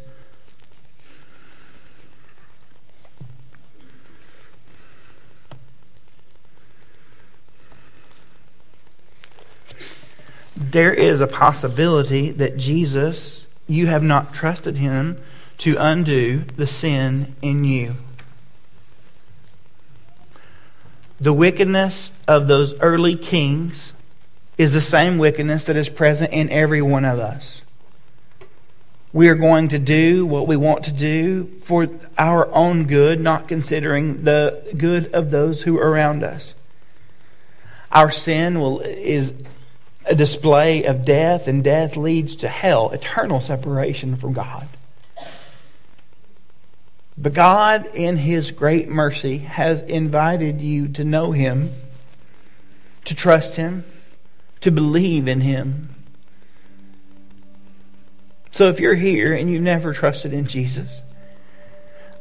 There 10.56 10.94
is 10.94 11.20
a 11.20 11.26
possibility 11.26 12.30
that 12.30 12.56
Jesus, 12.56 13.44
you 13.66 13.88
have 13.88 14.02
not 14.02 14.32
trusted 14.32 14.78
him 14.78 15.20
to 15.58 15.76
undo 15.78 16.44
the 16.56 16.66
sin 16.66 17.36
in 17.42 17.64
you. 17.64 17.96
The 21.20 21.34
wickedness 21.34 22.10
of 22.26 22.46
those 22.46 22.72
early 22.80 23.16
kings 23.16 23.92
is 24.60 24.74
the 24.74 24.80
same 24.80 25.16
wickedness 25.16 25.64
that 25.64 25.76
is 25.76 25.88
present 25.88 26.30
in 26.34 26.50
every 26.50 26.82
one 26.82 27.06
of 27.06 27.18
us. 27.18 27.62
We 29.10 29.30
are 29.30 29.34
going 29.34 29.68
to 29.68 29.78
do 29.78 30.26
what 30.26 30.46
we 30.46 30.54
want 30.54 30.84
to 30.84 30.92
do 30.92 31.50
for 31.62 31.88
our 32.18 32.46
own 32.52 32.84
good, 32.84 33.20
not 33.20 33.48
considering 33.48 34.24
the 34.24 34.62
good 34.76 35.14
of 35.14 35.30
those 35.30 35.62
who 35.62 35.78
are 35.78 35.90
around 35.90 36.22
us. 36.22 36.52
Our 37.90 38.10
sin 38.10 38.60
will, 38.60 38.80
is 38.80 39.32
a 40.04 40.14
display 40.14 40.84
of 40.84 41.06
death, 41.06 41.48
and 41.48 41.64
death 41.64 41.96
leads 41.96 42.36
to 42.36 42.48
hell, 42.48 42.90
eternal 42.90 43.40
separation 43.40 44.16
from 44.16 44.34
God. 44.34 44.68
But 47.16 47.32
God, 47.32 47.88
in 47.94 48.18
His 48.18 48.50
great 48.50 48.90
mercy, 48.90 49.38
has 49.38 49.80
invited 49.80 50.60
you 50.60 50.88
to 50.88 51.04
know 51.04 51.32
Him, 51.32 51.72
to 53.06 53.14
trust 53.14 53.56
Him, 53.56 53.84
to 54.60 54.70
believe 54.70 55.28
in 55.28 55.40
Him. 55.40 55.94
So 58.52 58.68
if 58.68 58.80
you're 58.80 58.94
here 58.94 59.32
and 59.32 59.50
you've 59.50 59.62
never 59.62 59.92
trusted 59.92 60.32
in 60.32 60.46
Jesus, 60.46 61.00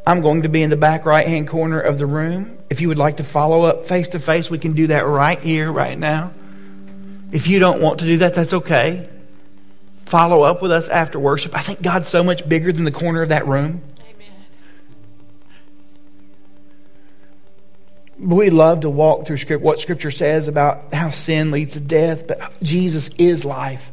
I'm 0.05 0.21
going 0.21 0.43
to 0.43 0.49
be 0.49 0.63
in 0.63 0.69
the 0.69 0.77
back 0.77 1.05
right 1.05 1.27
hand 1.27 1.47
corner 1.47 1.79
of 1.79 1.97
the 1.97 2.05
room. 2.05 2.57
If 2.69 2.81
you 2.81 2.87
would 2.87 2.97
like 2.97 3.17
to 3.17 3.23
follow 3.23 3.63
up 3.63 3.85
face 3.85 4.07
to 4.09 4.19
face, 4.19 4.49
we 4.49 4.57
can 4.57 4.73
do 4.73 4.87
that 4.87 5.05
right 5.05 5.39
here, 5.39 5.71
right 5.71 5.97
now. 5.97 6.31
If 7.31 7.47
you 7.47 7.59
don't 7.59 7.81
want 7.81 7.99
to 7.99 8.05
do 8.05 8.17
that, 8.17 8.33
that's 8.33 8.53
okay. 8.53 9.07
Follow 10.05 10.41
up 10.41 10.61
with 10.61 10.71
us 10.71 10.87
after 10.87 11.19
worship. 11.19 11.55
I 11.55 11.61
think 11.61 11.81
God's 11.81 12.09
so 12.09 12.23
much 12.23 12.47
bigger 12.47 12.71
than 12.71 12.85
the 12.85 12.91
corner 12.91 13.21
of 13.21 13.29
that 13.29 13.45
room. 13.45 13.83
We 18.19 18.49
love 18.49 18.81
to 18.81 18.89
walk 18.89 19.25
through 19.25 19.37
script, 19.37 19.63
what 19.63 19.79
Scripture 19.79 20.11
says 20.11 20.47
about 20.47 20.93
how 20.93 21.09
sin 21.09 21.51
leads 21.51 21.73
to 21.73 21.79
death, 21.79 22.27
but 22.27 22.51
Jesus 22.61 23.09
is 23.17 23.45
life. 23.45 23.91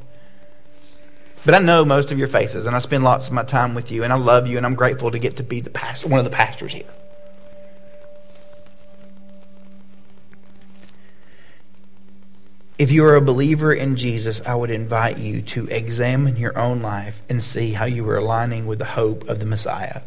But 1.44 1.54
I 1.54 1.58
know 1.60 1.84
most 1.84 2.10
of 2.10 2.18
your 2.18 2.26
faces, 2.26 2.66
and 2.66 2.74
I 2.74 2.80
spend 2.80 3.04
lots 3.04 3.28
of 3.28 3.32
my 3.32 3.44
time 3.44 3.74
with 3.74 3.92
you, 3.92 4.02
and 4.02 4.12
I 4.12 4.16
love 4.16 4.48
you, 4.48 4.56
and 4.56 4.66
I'm 4.66 4.74
grateful 4.74 5.12
to 5.12 5.18
get 5.18 5.36
to 5.36 5.44
be 5.44 5.60
the 5.60 5.70
pastor, 5.70 6.08
one 6.08 6.18
of 6.18 6.24
the 6.24 6.30
pastors 6.30 6.72
here. 6.72 6.84
If 12.78 12.90
you 12.90 13.06
are 13.06 13.14
a 13.14 13.22
believer 13.22 13.72
in 13.72 13.96
Jesus, 13.96 14.40
I 14.44 14.54
would 14.54 14.70
invite 14.70 15.18
you 15.18 15.40
to 15.40 15.66
examine 15.68 16.36
your 16.36 16.58
own 16.58 16.82
life 16.82 17.22
and 17.28 17.42
see 17.42 17.72
how 17.72 17.86
you 17.86 18.06
are 18.10 18.18
aligning 18.18 18.66
with 18.66 18.80
the 18.80 18.84
hope 18.84 19.28
of 19.28 19.38
the 19.38 19.46
Messiah. 19.46 20.02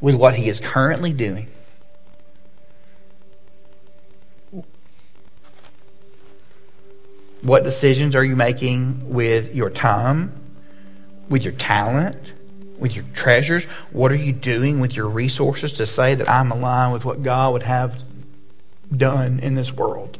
With 0.00 0.14
what 0.14 0.34
he 0.34 0.48
is 0.48 0.60
currently 0.60 1.12
doing. 1.12 1.48
What 7.42 7.64
decisions 7.64 8.14
are 8.14 8.24
you 8.24 8.36
making 8.36 9.12
with 9.12 9.54
your 9.54 9.70
time, 9.70 10.32
with 11.28 11.42
your 11.42 11.54
talent, 11.54 12.32
with 12.78 12.94
your 12.94 13.04
treasures? 13.14 13.64
What 13.92 14.12
are 14.12 14.16
you 14.16 14.32
doing 14.32 14.80
with 14.80 14.94
your 14.94 15.08
resources 15.08 15.72
to 15.74 15.86
say 15.86 16.14
that 16.14 16.28
I'm 16.28 16.50
aligned 16.50 16.92
with 16.92 17.04
what 17.04 17.22
God 17.22 17.54
would 17.54 17.62
have 17.62 17.98
done 18.94 19.40
in 19.40 19.54
this 19.54 19.72
world? 19.72 20.18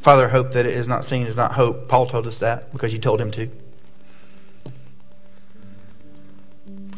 Father, 0.00 0.28
hope 0.28 0.52
that 0.52 0.64
it 0.64 0.74
is 0.74 0.88
not 0.88 1.04
seen 1.04 1.26
is 1.26 1.36
not 1.36 1.52
hope. 1.52 1.88
Paul 1.88 2.06
told 2.06 2.26
us 2.26 2.38
that 2.38 2.72
because 2.72 2.92
you 2.92 2.98
told 2.98 3.20
him 3.20 3.30
to. 3.32 3.50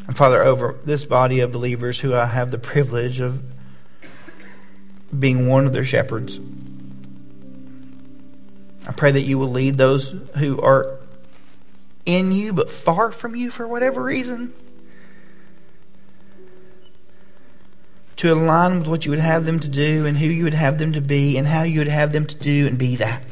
And 0.07 0.17
Father, 0.17 0.43
over 0.43 0.79
this 0.85 1.05
body 1.05 1.41
of 1.41 1.53
believers 1.53 2.01
who 2.01 2.15
I 2.15 2.27
have 2.27 2.51
the 2.51 2.59
privilege 2.59 3.19
of 3.19 3.43
being 5.17 5.49
one 5.49 5.67
of 5.67 5.73
their 5.73 5.85
shepherds, 5.85 6.39
I 8.87 8.93
pray 8.93 9.13
that 9.13 9.23
you 9.23 9.39
will 9.39 9.51
lead 9.51 9.77
those 9.77 10.15
who 10.37 10.61
are 10.61 10.99
in 12.05 12.33
you 12.33 12.53
but 12.53 12.71
far 12.71 13.13
from 13.13 13.35
you 13.35 13.51
for 13.51 13.67
whatever 13.67 14.03
reason. 14.03 14.53
To 18.23 18.33
align 18.33 18.79
with 18.79 18.87
what 18.87 19.05
you 19.05 19.11
would 19.11 19.19
have 19.19 19.45
them 19.47 19.59
to 19.59 19.67
do 19.67 20.07
and 20.07 20.17
who 20.17 20.29
you 20.29 20.45
would 20.45 20.55
have 20.55 20.79
them 20.79 20.93
to 20.93 21.01
be 21.01 21.37
and 21.37 21.45
how 21.45 21.65
you 21.65 21.81
would 21.81 21.89
have 21.89 22.13
them 22.13 22.25
to 22.25 22.37
do 22.37 22.69
and 22.69 22.79
be 22.79 22.95
that. 22.95 23.25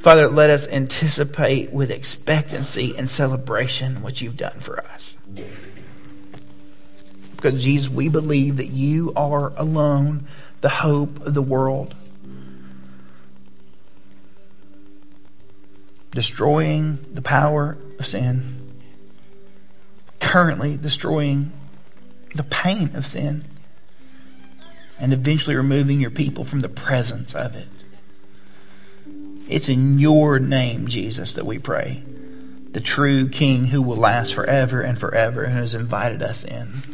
Father, 0.00 0.26
let 0.28 0.48
us 0.48 0.66
anticipate 0.68 1.70
with 1.70 1.90
expectancy 1.90 2.96
and 2.96 3.10
celebration 3.10 4.00
what 4.00 4.22
you've 4.22 4.38
done 4.38 4.58
for 4.60 4.82
us. 4.86 5.14
Because, 7.32 7.62
Jesus, 7.62 7.90
we 7.90 8.08
believe 8.08 8.56
that 8.56 8.68
you 8.68 9.12
are 9.14 9.52
alone 9.58 10.26
the 10.62 10.70
hope 10.70 11.26
of 11.26 11.34
the 11.34 11.42
world. 11.42 11.94
Destroying 16.12 16.98
the 17.12 17.20
power 17.20 17.76
of 17.98 18.06
sin 18.06 18.55
currently 20.20 20.76
destroying 20.76 21.52
the 22.34 22.44
pain 22.44 22.94
of 22.94 23.06
sin 23.06 23.44
and 24.98 25.12
eventually 25.12 25.56
removing 25.56 26.00
your 26.00 26.10
people 26.10 26.44
from 26.44 26.60
the 26.60 26.68
presence 26.68 27.34
of 27.34 27.54
it. 27.54 27.68
It's 29.48 29.68
in 29.68 29.98
your 29.98 30.38
name, 30.38 30.88
Jesus, 30.88 31.32
that 31.34 31.46
we 31.46 31.58
pray. 31.58 32.02
The 32.72 32.80
true 32.80 33.28
King 33.28 33.66
who 33.66 33.80
will 33.80 33.96
last 33.96 34.34
forever 34.34 34.80
and 34.80 34.98
forever 34.98 35.44
and 35.44 35.54
has 35.54 35.74
invited 35.74 36.22
us 36.22 36.44
in. 36.44 36.82